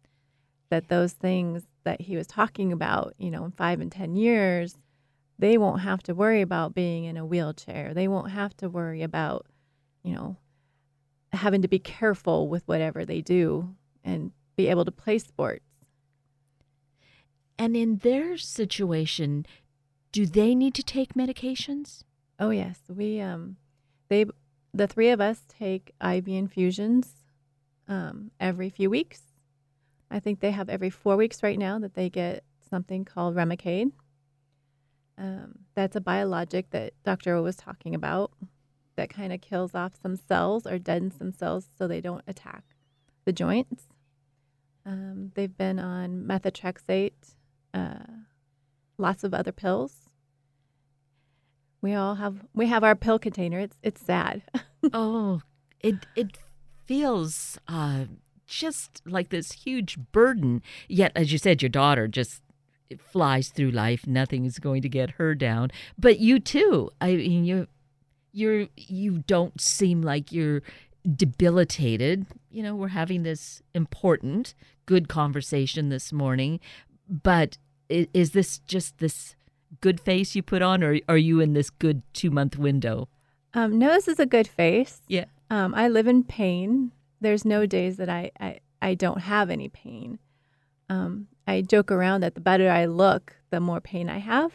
that 0.69 0.89
those 0.89 1.13
things 1.13 1.63
that 1.83 2.01
he 2.01 2.15
was 2.15 2.27
talking 2.27 2.71
about, 2.71 3.13
you 3.17 3.31
know, 3.31 3.45
in 3.45 3.51
five 3.51 3.79
and 3.81 3.91
ten 3.91 4.15
years, 4.15 4.77
they 5.39 5.57
won't 5.57 5.81
have 5.81 6.03
to 6.03 6.13
worry 6.13 6.41
about 6.41 6.75
being 6.75 7.05
in 7.05 7.15
a 7.15 7.25
wheelchair. 7.25 7.93
They 7.93 8.09
won't 8.09 8.31
have 8.31 8.55
to 8.57 8.69
worry 8.69 9.01
about, 9.01 9.47
you 10.03 10.13
know, 10.13 10.35
having 11.31 11.61
to 11.61 11.67
be 11.67 11.79
careful 11.79 12.49
with 12.49 12.67
whatever 12.67 13.05
they 13.05 13.21
do 13.21 13.73
and 14.03 14.33
be 14.57 14.67
able 14.67 14.83
to 14.83 14.91
play 14.91 15.17
sports. 15.17 15.63
And 17.57 17.75
in 17.75 17.97
their 17.97 18.37
situation, 18.37 19.45
do 20.11 20.25
they 20.25 20.53
need 20.53 20.73
to 20.75 20.83
take 20.83 21.13
medications? 21.13 22.03
Oh 22.37 22.49
yes, 22.49 22.79
we 22.89 23.21
um, 23.21 23.55
they 24.09 24.25
the 24.73 24.87
three 24.87 25.09
of 25.09 25.21
us 25.21 25.43
take 25.47 25.93
IV 26.01 26.27
infusions 26.27 27.13
um, 27.87 28.31
every 28.39 28.69
few 28.69 28.89
weeks. 28.89 29.21
I 30.11 30.19
think 30.19 30.39
they 30.39 30.51
have 30.51 30.69
every 30.69 30.89
four 30.89 31.15
weeks 31.15 31.43
right 31.43 31.59
now 31.59 31.79
that 31.79 31.93
they 31.93 32.09
get 32.09 32.43
something 32.69 33.05
called 33.05 33.35
Remicade. 33.35 33.91
Um, 35.19 35.59
that's 35.75 35.97
a 35.97 36.01
biologic 36.01 36.69
that 36.71 36.93
Dr. 37.03 37.35
O 37.35 37.43
was 37.43 37.57
talking 37.57 37.93
about 37.93 38.31
that 38.95 39.09
kind 39.09 39.33
of 39.33 39.41
kills 39.41 39.75
off 39.75 39.93
some 40.01 40.15
cells 40.15 40.65
or 40.65 40.79
deadens 40.79 41.15
some 41.17 41.31
cells 41.31 41.67
so 41.77 41.87
they 41.87 41.99
don't 41.99 42.23
attack 42.25 42.63
the 43.25 43.33
joints. 43.33 43.83
Um, 44.85 45.31
they've 45.35 45.55
been 45.55 45.77
on 45.77 46.23
methotrexate, 46.23 47.35
uh, 47.73 48.05
lots 48.97 49.23
of 49.25 49.33
other 49.33 49.51
pills. 49.51 50.09
We 51.81 51.93
all 51.93 52.15
have 52.15 52.45
we 52.53 52.67
have 52.67 52.83
our 52.83 52.95
pill 52.95 53.19
container. 53.19 53.59
It's 53.59 53.77
it's 53.83 54.01
sad. 54.01 54.41
oh, 54.93 55.41
it 55.79 56.05
it 56.15 56.37
feels 56.85 57.57
uh, 57.67 58.05
just 58.47 59.01
like 59.05 59.29
this 59.29 59.51
huge 59.51 59.97
burden. 60.11 60.61
Yet, 60.87 61.11
as 61.15 61.31
you 61.31 61.37
said, 61.37 61.61
your 61.61 61.69
daughter 61.69 62.07
just 62.07 62.41
flies 62.97 63.49
through 63.49 63.71
life. 63.71 64.07
Nothing 64.07 64.45
is 64.45 64.59
going 64.59 64.81
to 64.81 64.89
get 64.89 65.11
her 65.11 65.35
down. 65.35 65.71
But 65.97 66.19
you 66.19 66.39
too. 66.39 66.91
I 66.99 67.15
mean, 67.15 67.45
you 67.45 67.67
you're 68.31 68.67
you 68.75 69.19
don't 69.27 69.59
seem 69.59 70.01
like 70.01 70.31
you're 70.31 70.61
debilitated. 71.15 72.25
You 72.51 72.63
know, 72.63 72.75
we're 72.75 72.89
having 72.89 73.23
this 73.23 73.61
important, 73.73 74.53
good 74.85 75.07
conversation 75.07 75.89
this 75.89 76.11
morning. 76.11 76.59
But 77.07 77.57
is 77.89 78.31
this 78.31 78.59
just 78.59 78.99
this 78.99 79.35
good 79.81 79.99
face 79.99 80.35
you 80.35 80.43
put 80.43 80.61
on, 80.61 80.83
or 80.83 80.99
are 81.07 81.17
you 81.17 81.39
in 81.39 81.53
this 81.53 81.69
good 81.69 82.01
two 82.13 82.31
month 82.31 82.57
window? 82.57 83.07
Um, 83.53 83.79
no, 83.79 83.89
this 83.89 84.07
is 84.07 84.19
a 84.19 84.25
good 84.25 84.47
face. 84.47 85.01
Yeah. 85.07 85.25
Um, 85.49 85.73
I 85.73 85.87
live 85.87 86.07
in 86.07 86.23
pain. 86.23 86.91
There's 87.19 87.43
no 87.43 87.65
days 87.65 87.97
that 87.97 88.09
I, 88.09 88.31
I, 88.39 88.59
I 88.81 88.93
don't 88.93 89.21
have 89.21 89.49
any 89.49 89.67
pain. 89.69 90.19
Um, 90.87 91.27
I 91.49 91.61
joke 91.61 91.91
around 91.91 92.21
that 92.21 92.35
the 92.35 92.41
better 92.41 92.69
I 92.69 92.85
look, 92.85 93.35
the 93.49 93.59
more 93.59 93.81
pain 93.81 94.07
I 94.07 94.19
have. 94.19 94.51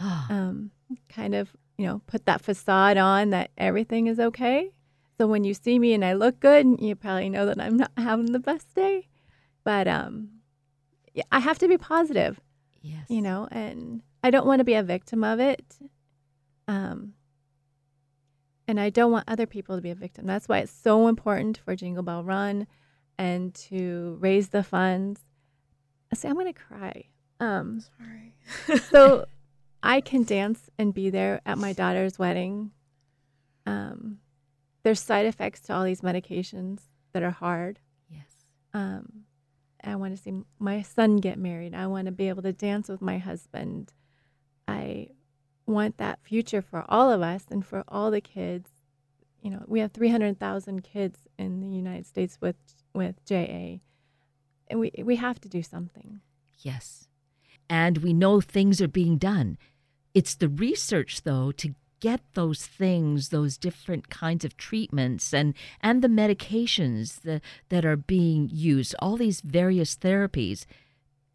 Oh, 0.00 0.26
Um, 0.30 0.70
kind 1.08 1.34
of, 1.34 1.56
you 1.76 1.86
know, 1.86 2.02
put 2.06 2.24
that 2.26 2.40
facade 2.40 2.96
on 2.96 3.30
that 3.30 3.50
everything 3.58 4.06
is 4.06 4.20
okay. 4.20 4.70
So 5.16 5.26
when 5.26 5.42
you 5.42 5.54
see 5.54 5.78
me 5.80 5.92
and 5.94 6.04
I 6.04 6.12
look 6.12 6.38
good, 6.38 6.80
you 6.80 6.94
probably 6.94 7.28
know 7.28 7.46
that 7.46 7.60
I'm 7.60 7.76
not 7.76 7.90
having 7.96 8.30
the 8.32 8.38
best 8.38 8.72
day. 8.74 9.08
But 9.64 9.88
um, 9.88 10.28
yeah, 11.14 11.24
I 11.32 11.40
have 11.40 11.58
to 11.58 11.68
be 11.68 11.76
positive. 11.76 12.40
yes. 12.80 13.06
you 13.08 13.20
know, 13.20 13.48
and 13.50 14.02
I 14.22 14.30
don't 14.30 14.46
want 14.46 14.60
to 14.60 14.64
be 14.64 14.74
a 14.74 14.84
victim 14.84 15.24
of 15.24 15.40
it. 15.40 15.78
Um, 16.68 17.14
and 18.68 18.78
I 18.78 18.90
don't 18.90 19.10
want 19.10 19.24
other 19.26 19.46
people 19.46 19.74
to 19.74 19.82
be 19.82 19.90
a 19.90 19.96
victim. 19.96 20.26
That's 20.26 20.48
why 20.48 20.58
it's 20.58 20.72
so 20.72 21.08
important 21.08 21.58
for 21.58 21.74
Jingle 21.74 22.04
Bell 22.04 22.22
Run 22.22 22.68
and 23.18 23.52
to 23.54 24.16
raise 24.20 24.50
the 24.50 24.62
funds. 24.62 25.22
See, 26.14 26.28
I'm 26.28 26.34
going 26.34 26.52
to 26.52 26.58
cry. 26.58 27.04
Um, 27.40 27.82
Sorry. 27.98 28.80
so 28.90 29.26
I 29.82 30.00
can 30.00 30.24
dance 30.24 30.70
and 30.78 30.92
be 30.92 31.10
there 31.10 31.40
at 31.46 31.58
my 31.58 31.72
daughter's 31.72 32.18
wedding. 32.18 32.72
Um, 33.66 34.18
there's 34.82 35.00
side 35.00 35.26
effects 35.26 35.60
to 35.62 35.74
all 35.74 35.84
these 35.84 36.00
medications 36.00 36.80
that 37.12 37.22
are 37.22 37.30
hard. 37.30 37.78
Yes. 38.08 38.26
Um, 38.72 39.24
I 39.84 39.96
want 39.96 40.16
to 40.16 40.22
see 40.22 40.32
my 40.58 40.82
son 40.82 41.18
get 41.18 41.38
married. 41.38 41.74
I 41.74 41.86
want 41.86 42.06
to 42.06 42.12
be 42.12 42.28
able 42.28 42.42
to 42.42 42.52
dance 42.52 42.88
with 42.88 43.00
my 43.00 43.18
husband. 43.18 43.92
I 44.66 45.08
want 45.66 45.98
that 45.98 46.20
future 46.22 46.62
for 46.62 46.84
all 46.88 47.10
of 47.10 47.22
us 47.22 47.44
and 47.50 47.64
for 47.64 47.84
all 47.86 48.10
the 48.10 48.20
kids. 48.20 48.70
You 49.42 49.50
know, 49.50 49.64
we 49.66 49.80
have 49.80 49.92
300,000 49.92 50.82
kids 50.82 51.20
in 51.38 51.60
the 51.60 51.68
United 51.68 52.06
States 52.06 52.38
with 52.40 52.56
with 52.92 53.24
JA. 53.24 53.78
And 54.70 54.80
we 54.80 54.92
we 55.02 55.16
have 55.16 55.40
to 55.40 55.48
do 55.48 55.62
something. 55.62 56.20
Yes. 56.58 57.08
And 57.70 57.98
we 57.98 58.12
know 58.12 58.40
things 58.40 58.80
are 58.80 58.88
being 58.88 59.18
done. 59.18 59.58
It's 60.14 60.34
the 60.34 60.48
research, 60.48 61.22
though, 61.22 61.52
to 61.52 61.74
get 62.00 62.20
those 62.34 62.64
things, 62.64 63.28
those 63.28 63.58
different 63.58 64.08
kinds 64.08 64.44
of 64.44 64.56
treatments 64.56 65.34
and 65.34 65.54
and 65.80 66.02
the 66.02 66.08
medications 66.08 67.20
that 67.22 67.42
that 67.68 67.84
are 67.84 67.96
being 67.96 68.48
used, 68.52 68.94
all 69.00 69.16
these 69.16 69.40
various 69.40 69.96
therapies, 69.96 70.64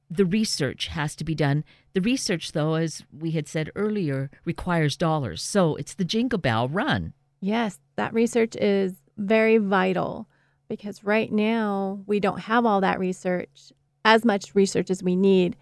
the 0.10 0.26
research 0.26 0.88
has 0.88 1.16
to 1.16 1.24
be 1.24 1.36
done. 1.36 1.64
The 1.94 2.02
research, 2.02 2.52
though, 2.52 2.76
as 2.76 3.04
we 3.12 3.32
had 3.32 3.48
said 3.48 3.72
earlier, 3.76 4.30
requires 4.46 4.98
dollars. 4.98 5.42
So 5.42 5.76
it's 5.76 5.94
the 5.94 6.06
Jingle 6.06 6.40
Bell 6.40 6.68
Run. 6.68 7.14
Yes, 7.40 7.80
that 7.96 8.14
research 8.14 8.56
is 8.56 8.94
very 9.18 9.58
vital 9.58 10.28
because 10.74 11.04
right 11.04 11.32
now 11.32 12.00
we 12.08 12.20
don't 12.20 12.40
have 12.40 12.66
all 12.66 12.82
that 12.82 12.98
research, 12.98 13.72
as 14.04 14.26
much 14.26 14.56
research 14.56 14.90
as 14.90 15.04
we 15.04 15.16
need, 15.16 15.56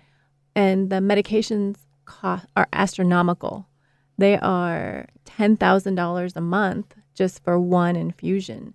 and 0.56 0.90
the 0.90 1.02
medications 1.02 1.76
cost 2.06 2.46
are 2.56 2.70
astronomical. 2.72 3.68
They 4.18 4.38
are 4.38 5.10
$10,000 5.26 6.36
a 6.38 6.42
month 6.42 6.96
just 7.14 7.44
for 7.44 7.60
one 7.60 7.98
infusion. 7.98 8.74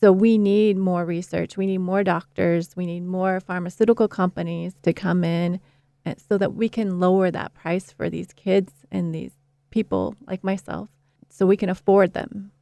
So 0.00 0.10
we 0.10 0.38
need 0.38 0.78
more 0.78 1.04
research. 1.04 1.58
We 1.58 1.66
need 1.66 1.78
more 1.78 2.02
doctors. 2.02 2.74
We 2.74 2.86
need 2.86 3.04
more 3.04 3.38
pharmaceutical 3.38 4.08
companies 4.08 4.72
to 4.84 4.94
come 4.94 5.22
in 5.22 5.60
eh, 6.06 6.14
so 6.30 6.38
that 6.38 6.54
we 6.54 6.70
can 6.70 6.98
lower 6.98 7.30
that 7.30 7.52
price 7.52 7.92
for 7.92 8.08
these 8.08 8.32
kids 8.32 8.72
and 8.90 9.14
these 9.14 9.32
people 9.68 10.14
like 10.26 10.42
myself 10.42 10.88
so 11.28 11.44
we 11.44 11.58
can 11.58 11.68
afford 11.68 12.14
them. 12.14 12.52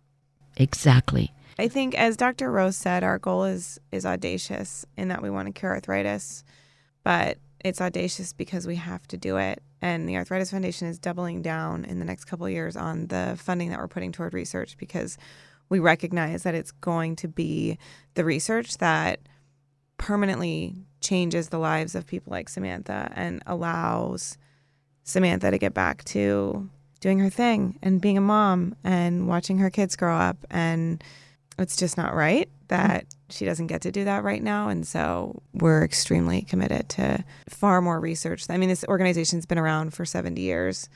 Exactly. 0.57 1.33
I 1.59 1.69
think, 1.69 1.95
as 1.95 2.17
Dr. 2.17 2.51
Rose 2.51 2.77
said, 2.77 3.03
our 3.03 3.19
goal 3.19 3.45
is 3.45 3.79
is 3.91 4.05
audacious 4.05 4.85
in 4.97 5.09
that 5.09 5.23
we 5.23 5.31
want 5.31 5.47
to 5.47 5.59
cure 5.59 5.73
arthritis, 5.73 6.45
but 7.03 7.39
it's 7.65 7.81
audacious 7.81 8.33
because 8.33 8.67
we 8.67 8.77
have 8.77 9.07
to 9.09 9.17
do 9.17 9.39
it. 9.39 9.63
And 9.83 10.09
the 10.09 10.17
Arthritis 10.17 10.51
Foundation 10.51 10.89
is 10.89 10.99
doubling 10.99 11.43
down 11.43 11.85
in 11.85 11.99
the 11.99 12.05
next 12.05 12.25
couple 12.25 12.49
years 12.49 12.77
on 12.77 13.09
the 13.09 13.37
funding 13.39 13.71
that 13.71 13.79
we're 13.79 13.89
putting 13.89 14.13
toward 14.13 14.35
research 14.35 14.77
because 14.77 15.19
we 15.69 15.79
recognize 15.79 16.45
that 16.45 16.55
it's 16.55 16.71
going 16.71 17.17
to 17.17 17.29
be 17.29 17.79
the 18.15 18.25
research 18.25 18.79
that 18.79 19.21
permanently 19.99 20.75
changes 21.01 21.49
the 21.49 21.59
lives 21.59 21.95
of 21.95 22.07
people 22.07 22.31
like 22.31 22.49
Samantha 22.49 23.11
and 23.15 23.43
allows 23.47 24.39
Samantha 25.03 25.51
to 25.51 25.59
get 25.59 25.75
back 25.75 26.05
to 26.05 26.69
doing 27.01 27.19
her 27.19 27.31
thing 27.31 27.79
and 27.83 28.01
being 28.01 28.19
a 28.19 28.23
mom 28.23 28.75
and 28.85 29.29
watching 29.29 29.59
her 29.59 29.71
kids 29.71 29.97
grow 29.97 30.17
up 30.17 30.37
and 30.51 31.03
it's 31.59 31.77
just 31.77 31.97
not 31.97 32.15
right 32.15 32.49
that 32.69 33.05
mm. 33.05 33.15
she 33.31 33.45
doesn't 33.45 33.69
get 33.69 33.83
to 33.83 33.93
do 33.93 34.05
that 34.05 34.25
right 34.25 34.43
now. 34.43 34.69
And 34.69 34.87
so 34.87 35.43
we're 35.53 35.85
extremely 35.85 36.43
committed 36.43 36.89
to 36.91 37.25
far 37.49 37.81
more 37.81 38.01
research. 38.01 38.45
I 38.49 38.57
mean 38.57 38.69
this 38.69 38.85
organization's 38.85 39.47
been 39.47 39.59
around 39.59 39.95
for 39.95 40.05
70 40.05 40.41
years. 40.41 40.89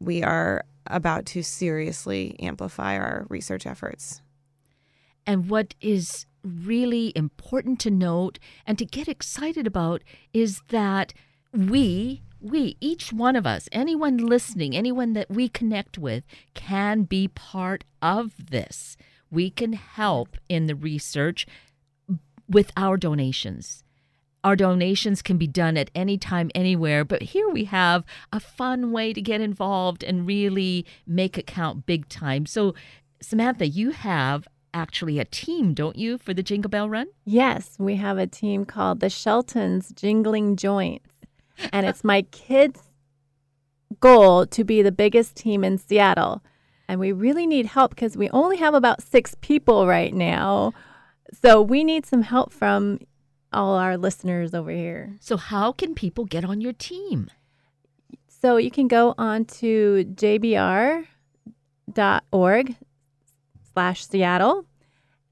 We 0.00 0.22
are 0.22 0.64
about 0.86 1.26
to 1.26 1.42
seriously 1.42 2.36
amplify 2.40 2.96
our 2.96 3.26
research 3.28 3.66
efforts. 3.66 4.22
And 5.26 5.50
what 5.50 5.74
is 5.80 6.26
really 6.42 7.12
important 7.14 7.80
to 7.80 7.90
note 7.90 8.38
and 8.66 8.78
to 8.78 8.86
get 8.86 9.08
excited 9.08 9.66
about 9.66 10.02
is 10.32 10.62
that 10.68 11.12
we, 11.52 12.22
we, 12.40 12.76
each 12.80 13.12
one 13.12 13.36
of 13.36 13.46
us, 13.46 13.68
anyone 13.72 14.16
listening, 14.16 14.74
anyone 14.74 15.12
that 15.12 15.30
we 15.30 15.48
connect 15.48 15.98
with, 15.98 16.24
can 16.54 17.02
be 17.02 17.28
part 17.28 17.84
of 18.00 18.32
this. 18.50 18.96
We 19.30 19.50
can 19.50 19.74
help 19.74 20.36
in 20.48 20.66
the 20.66 20.74
research 20.74 21.46
with 22.48 22.72
our 22.76 22.96
donations. 22.96 23.84
Our 24.44 24.56
donations 24.56 25.20
can 25.20 25.36
be 25.36 25.46
done 25.46 25.76
at 25.76 25.90
any 25.94 26.16
time, 26.16 26.50
anywhere, 26.54 27.04
but 27.04 27.22
here 27.22 27.48
we 27.48 27.64
have 27.64 28.04
a 28.32 28.40
fun 28.40 28.92
way 28.92 29.12
to 29.12 29.20
get 29.20 29.40
involved 29.40 30.02
and 30.02 30.26
really 30.26 30.86
make 31.06 31.36
it 31.36 31.46
count 31.46 31.86
big 31.86 32.08
time. 32.08 32.46
So, 32.46 32.74
Samantha, 33.20 33.66
you 33.66 33.90
have 33.90 34.46
actually 34.72 35.18
a 35.18 35.24
team, 35.24 35.74
don't 35.74 35.96
you, 35.96 36.18
for 36.18 36.32
the 36.32 36.42
Jingle 36.42 36.70
Bell 36.70 36.88
Run? 36.88 37.08
Yes, 37.24 37.74
we 37.78 37.96
have 37.96 38.16
a 38.16 38.26
team 38.26 38.64
called 38.64 39.00
the 39.00 39.10
Sheltons 39.10 39.92
Jingling 39.92 40.56
Joints. 40.56 41.10
And 41.72 41.84
it's 41.84 42.04
my 42.04 42.22
kids' 42.22 42.82
goal 44.00 44.46
to 44.46 44.64
be 44.64 44.82
the 44.82 44.92
biggest 44.92 45.34
team 45.34 45.64
in 45.64 45.78
Seattle. 45.78 46.42
And 46.88 46.98
we 46.98 47.12
really 47.12 47.46
need 47.46 47.66
help 47.66 47.90
because 47.90 48.16
we 48.16 48.30
only 48.30 48.56
have 48.56 48.74
about 48.74 49.02
six 49.02 49.34
people 49.40 49.86
right 49.86 50.14
now. 50.14 50.72
So 51.42 51.60
we 51.60 51.84
need 51.84 52.06
some 52.06 52.22
help 52.22 52.52
from 52.52 52.98
all 53.52 53.74
our 53.74 53.96
listeners 53.96 54.54
over 54.54 54.70
here. 54.70 55.16
So, 55.20 55.36
how 55.36 55.72
can 55.72 55.94
people 55.94 56.24
get 56.24 56.44
on 56.44 56.60
your 56.60 56.72
team? 56.72 57.30
So 58.40 58.56
you 58.56 58.70
can 58.70 58.86
go 58.86 59.14
on 59.18 59.46
to 59.46 60.04
jbr.org 60.14 61.06
slash 63.72 64.06
Seattle 64.06 64.64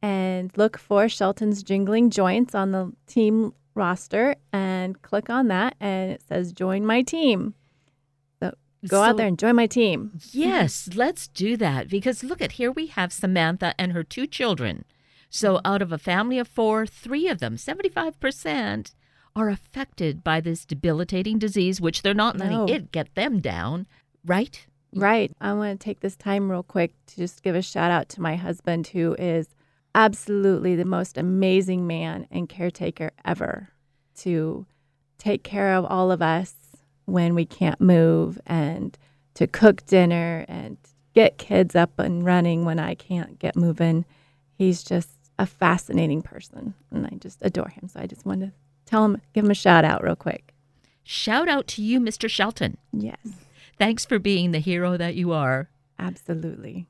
and 0.02 0.50
look 0.56 0.76
for 0.76 1.08
Shelton's 1.08 1.62
Jingling 1.62 2.10
Joints 2.10 2.52
on 2.54 2.72
the 2.72 2.92
team 3.06 3.54
roster 3.76 4.34
and 4.52 5.00
click 5.02 5.30
on 5.30 5.46
that 5.48 5.76
and 5.80 6.10
it 6.10 6.22
says 6.26 6.52
join 6.52 6.84
my 6.84 7.02
team. 7.02 7.54
So 8.88 8.96
go 8.98 9.02
out 9.02 9.16
there 9.16 9.26
and 9.26 9.38
join 9.38 9.56
my 9.56 9.66
team. 9.66 10.18
Yes, 10.32 10.88
let's 10.94 11.28
do 11.28 11.56
that 11.58 11.88
because 11.88 12.24
look 12.24 12.40
at 12.40 12.52
here 12.52 12.70
we 12.72 12.86
have 12.88 13.12
Samantha 13.12 13.74
and 13.78 13.92
her 13.92 14.02
two 14.02 14.26
children. 14.26 14.84
So 15.28 15.60
out 15.64 15.82
of 15.82 15.92
a 15.92 15.98
family 15.98 16.38
of 16.38 16.48
four, 16.48 16.86
three 16.86 17.28
of 17.28 17.38
them, 17.40 17.56
75%, 17.56 18.94
are 19.34 19.48
affected 19.50 20.24
by 20.24 20.40
this 20.40 20.64
debilitating 20.64 21.38
disease, 21.38 21.80
which 21.80 22.02
they're 22.02 22.14
not 22.14 22.38
letting 22.38 22.64
No. 22.66 22.66
it 22.66 22.90
get 22.92 23.14
them 23.14 23.40
down, 23.40 23.86
right? 24.24 24.66
Right. 24.94 25.30
I 25.40 25.52
want 25.52 25.78
to 25.78 25.84
take 25.84 26.00
this 26.00 26.16
time 26.16 26.50
real 26.50 26.62
quick 26.62 26.94
to 27.08 27.16
just 27.16 27.42
give 27.42 27.54
a 27.54 27.60
shout 27.60 27.90
out 27.90 28.08
to 28.10 28.22
my 28.22 28.36
husband, 28.36 28.86
who 28.88 29.14
is 29.18 29.48
absolutely 29.94 30.74
the 30.76 30.84
most 30.86 31.18
amazing 31.18 31.86
man 31.86 32.26
and 32.30 32.48
caretaker 32.48 33.10
ever 33.24 33.70
to 34.16 34.64
take 35.18 35.42
care 35.42 35.74
of 35.74 35.84
all 35.84 36.10
of 36.10 36.22
us 36.22 36.54
when 37.06 37.34
we 37.34 37.44
can't 37.46 37.80
move 37.80 38.38
and 38.46 38.96
to 39.34 39.46
cook 39.46 39.84
dinner 39.86 40.44
and 40.48 40.76
get 41.14 41.38
kids 41.38 41.74
up 41.74 41.98
and 41.98 42.24
running 42.24 42.64
when 42.64 42.78
I 42.78 42.94
can't 42.94 43.38
get 43.38 43.56
moving. 43.56 44.04
He's 44.54 44.82
just 44.82 45.08
a 45.38 45.46
fascinating 45.46 46.22
person 46.22 46.74
and 46.90 47.06
I 47.06 47.16
just 47.18 47.38
adore 47.42 47.68
him. 47.68 47.88
So 47.88 48.00
I 48.00 48.06
just 48.06 48.24
wanted 48.26 48.46
to 48.46 48.52
tell 48.86 49.04
him, 49.04 49.20
give 49.32 49.44
him 49.44 49.50
a 49.50 49.54
shout 49.54 49.84
out 49.84 50.02
real 50.02 50.16
quick. 50.16 50.52
Shout 51.02 51.48
out 51.48 51.66
to 51.68 51.82
you, 51.82 52.00
Mr. 52.00 52.28
Shelton. 52.28 52.76
Yes, 52.92 53.18
Thanks 53.78 54.04
for 54.04 54.18
being 54.18 54.50
the 54.52 54.58
hero 54.58 54.96
that 54.96 55.14
you 55.14 55.32
are. 55.32 55.68
absolutely. 55.98 56.86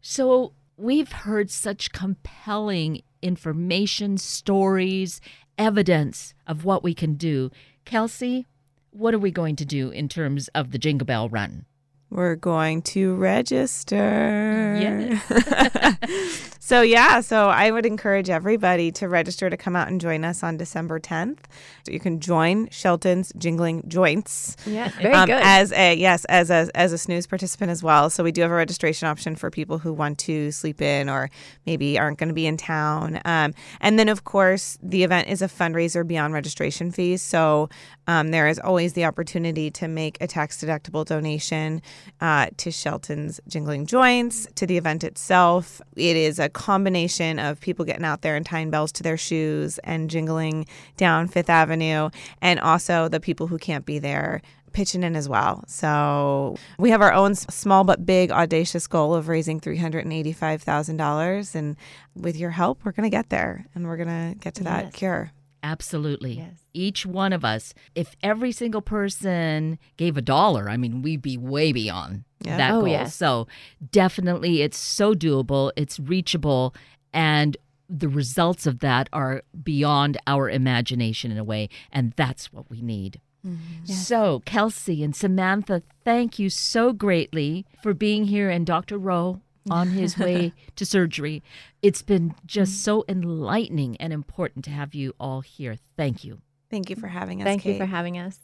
So, 0.00 0.52
we've 0.76 1.10
heard 1.10 1.50
such 1.50 1.90
compelling 1.92 3.02
information, 3.22 4.18
stories, 4.18 5.20
evidence 5.56 6.34
of 6.46 6.64
what 6.64 6.82
we 6.84 6.94
can 6.94 7.14
do. 7.14 7.50
Kelsey, 7.84 8.46
what 8.96 9.12
are 9.12 9.18
we 9.18 9.30
going 9.30 9.56
to 9.56 9.64
do 9.64 9.90
in 9.90 10.08
terms 10.08 10.48
of 10.48 10.72
the 10.72 10.78
Jingle 10.78 11.06
Bell 11.06 11.28
Run? 11.28 11.66
We're 12.08 12.36
going 12.36 12.82
to 12.82 13.16
register. 13.16 14.78
Yes. 14.80 16.56
so, 16.60 16.80
yeah, 16.80 17.20
so 17.20 17.48
I 17.48 17.72
would 17.72 17.84
encourage 17.84 18.30
everybody 18.30 18.92
to 18.92 19.08
register 19.08 19.50
to 19.50 19.56
come 19.56 19.74
out 19.74 19.88
and 19.88 20.00
join 20.00 20.24
us 20.24 20.44
on 20.44 20.56
December 20.56 21.00
10th. 21.00 21.38
So 21.84 21.90
you 21.90 21.98
can 21.98 22.20
join 22.20 22.68
Shelton's 22.70 23.32
Jingling 23.32 23.88
Joints. 23.88 24.56
Yes, 24.66 24.94
very 24.94 25.14
um, 25.14 25.26
good. 25.26 25.40
As 25.42 25.72
a 25.72 25.96
yes, 25.96 26.24
as 26.26 26.48
a 26.48 26.68
as 26.76 26.92
a 26.92 26.98
snooze 26.98 27.26
participant 27.26 27.72
as 27.72 27.82
well. 27.82 28.08
So 28.08 28.22
we 28.22 28.30
do 28.30 28.42
have 28.42 28.52
a 28.52 28.54
registration 28.54 29.08
option 29.08 29.34
for 29.34 29.50
people 29.50 29.78
who 29.78 29.92
want 29.92 30.18
to 30.20 30.52
sleep 30.52 30.80
in 30.80 31.08
or 31.08 31.28
maybe 31.66 31.98
aren't 31.98 32.18
going 32.18 32.28
to 32.28 32.34
be 32.34 32.46
in 32.46 32.56
town. 32.56 33.20
Um, 33.24 33.52
and 33.80 33.98
then 33.98 34.08
of 34.08 34.22
course 34.22 34.78
the 34.80 35.02
event 35.02 35.28
is 35.28 35.42
a 35.42 35.48
fundraiser 35.48 36.06
beyond 36.06 36.34
registration 36.34 36.92
fees. 36.92 37.20
So 37.20 37.68
um, 38.06 38.30
there 38.30 38.46
is 38.48 38.58
always 38.58 38.92
the 38.92 39.04
opportunity 39.04 39.70
to 39.72 39.88
make 39.88 40.16
a 40.20 40.26
tax 40.26 40.62
deductible 40.62 41.04
donation 41.04 41.82
uh, 42.20 42.46
to 42.58 42.70
Shelton's 42.70 43.40
Jingling 43.48 43.86
Joints 43.86 44.46
to 44.54 44.66
the 44.66 44.76
event 44.76 45.02
itself. 45.04 45.80
It 45.96 46.16
is 46.16 46.38
a 46.38 46.48
combination 46.48 47.38
of 47.38 47.60
people 47.60 47.84
getting 47.84 48.04
out 48.04 48.22
there 48.22 48.36
and 48.36 48.46
tying 48.46 48.70
bells 48.70 48.92
to 48.92 49.02
their 49.02 49.16
shoes 49.16 49.78
and 49.78 50.08
jingling 50.10 50.66
down 50.96 51.28
Fifth 51.28 51.50
Avenue, 51.50 52.10
and 52.40 52.60
also 52.60 53.08
the 53.08 53.20
people 53.20 53.46
who 53.48 53.58
can't 53.58 53.84
be 53.86 53.98
there 53.98 54.40
pitching 54.72 55.02
in 55.02 55.16
as 55.16 55.26
well. 55.26 55.64
So 55.68 56.56
we 56.78 56.90
have 56.90 57.00
our 57.00 57.12
own 57.12 57.34
small 57.34 57.82
but 57.82 58.04
big 58.04 58.30
audacious 58.30 58.86
goal 58.86 59.14
of 59.14 59.26
raising 59.28 59.58
$385,000 59.58 61.54
and 61.54 61.76
with 62.14 62.36
your 62.36 62.50
help 62.50 62.84
we're 62.84 62.92
going 62.92 63.04
to 63.04 63.14
get 63.16 63.30
there 63.30 63.64
and 63.74 63.86
we're 63.86 63.96
going 63.96 64.08
to 64.34 64.38
get 64.38 64.54
to 64.56 64.64
that 64.64 64.84
Yes. 64.86 64.94
cure. 64.94 65.32
Absolutely. 65.66 66.34
Yes. 66.34 66.52
Each 66.74 67.04
one 67.04 67.32
of 67.32 67.44
us, 67.44 67.74
if 67.94 68.14
every 68.22 68.52
single 68.52 68.82
person 68.82 69.78
gave 69.96 70.16
a 70.16 70.22
dollar, 70.22 70.68
I 70.70 70.76
mean, 70.76 71.02
we'd 71.02 71.22
be 71.22 71.36
way 71.36 71.72
beyond 71.72 72.24
Yeah. 72.44 72.56
that 72.56 72.72
Oh, 72.74 72.80
goal. 72.80 72.88
yes. 72.88 73.14
So 73.14 73.48
definitely 73.90 74.62
it's 74.62 74.78
so 74.78 75.14
doable, 75.14 75.72
it's 75.76 75.98
reachable, 75.98 76.74
and 77.12 77.56
the 77.88 78.08
results 78.08 78.66
of 78.66 78.80
that 78.80 79.08
are 79.12 79.42
beyond 79.62 80.18
our 80.26 80.48
imagination 80.50 81.30
in 81.30 81.38
a 81.38 81.44
way. 81.44 81.68
And 81.92 82.12
that's 82.16 82.52
what 82.52 82.68
we 82.70 82.80
need. 82.82 83.20
Mm-hmm. 83.46 83.84
Yes. 83.84 84.06
So, 84.08 84.42
Kelsey 84.44 85.04
and 85.04 85.14
Samantha, 85.14 85.82
thank 86.04 86.38
you 86.38 86.50
so 86.50 86.92
greatly 86.92 87.64
for 87.82 87.94
being 87.94 88.24
here 88.24 88.50
and 88.50 88.66
Dr. 88.66 88.98
Roh 88.98 89.40
on 89.70 89.88
his 89.88 90.18
way 90.26 90.52
to 90.76 90.86
surgery. 90.86 91.42
It's 91.82 92.02
been 92.02 92.34
just 92.44 92.72
mm. 92.72 92.84
so 92.84 93.04
enlightening 93.08 93.96
and 93.98 94.12
important 94.12 94.64
to 94.66 94.70
have 94.70 94.94
you 94.94 95.14
all 95.18 95.40
here. 95.40 95.76
Thank 95.96 96.24
you. 96.24 96.38
Thank 96.70 96.90
you 96.90 96.96
for 96.96 97.08
having 97.08 97.42
us. 97.42 97.46
Thank 97.46 97.64
you 97.64 97.76
for 97.76 97.86
having 97.86 98.18
us. 98.18 98.38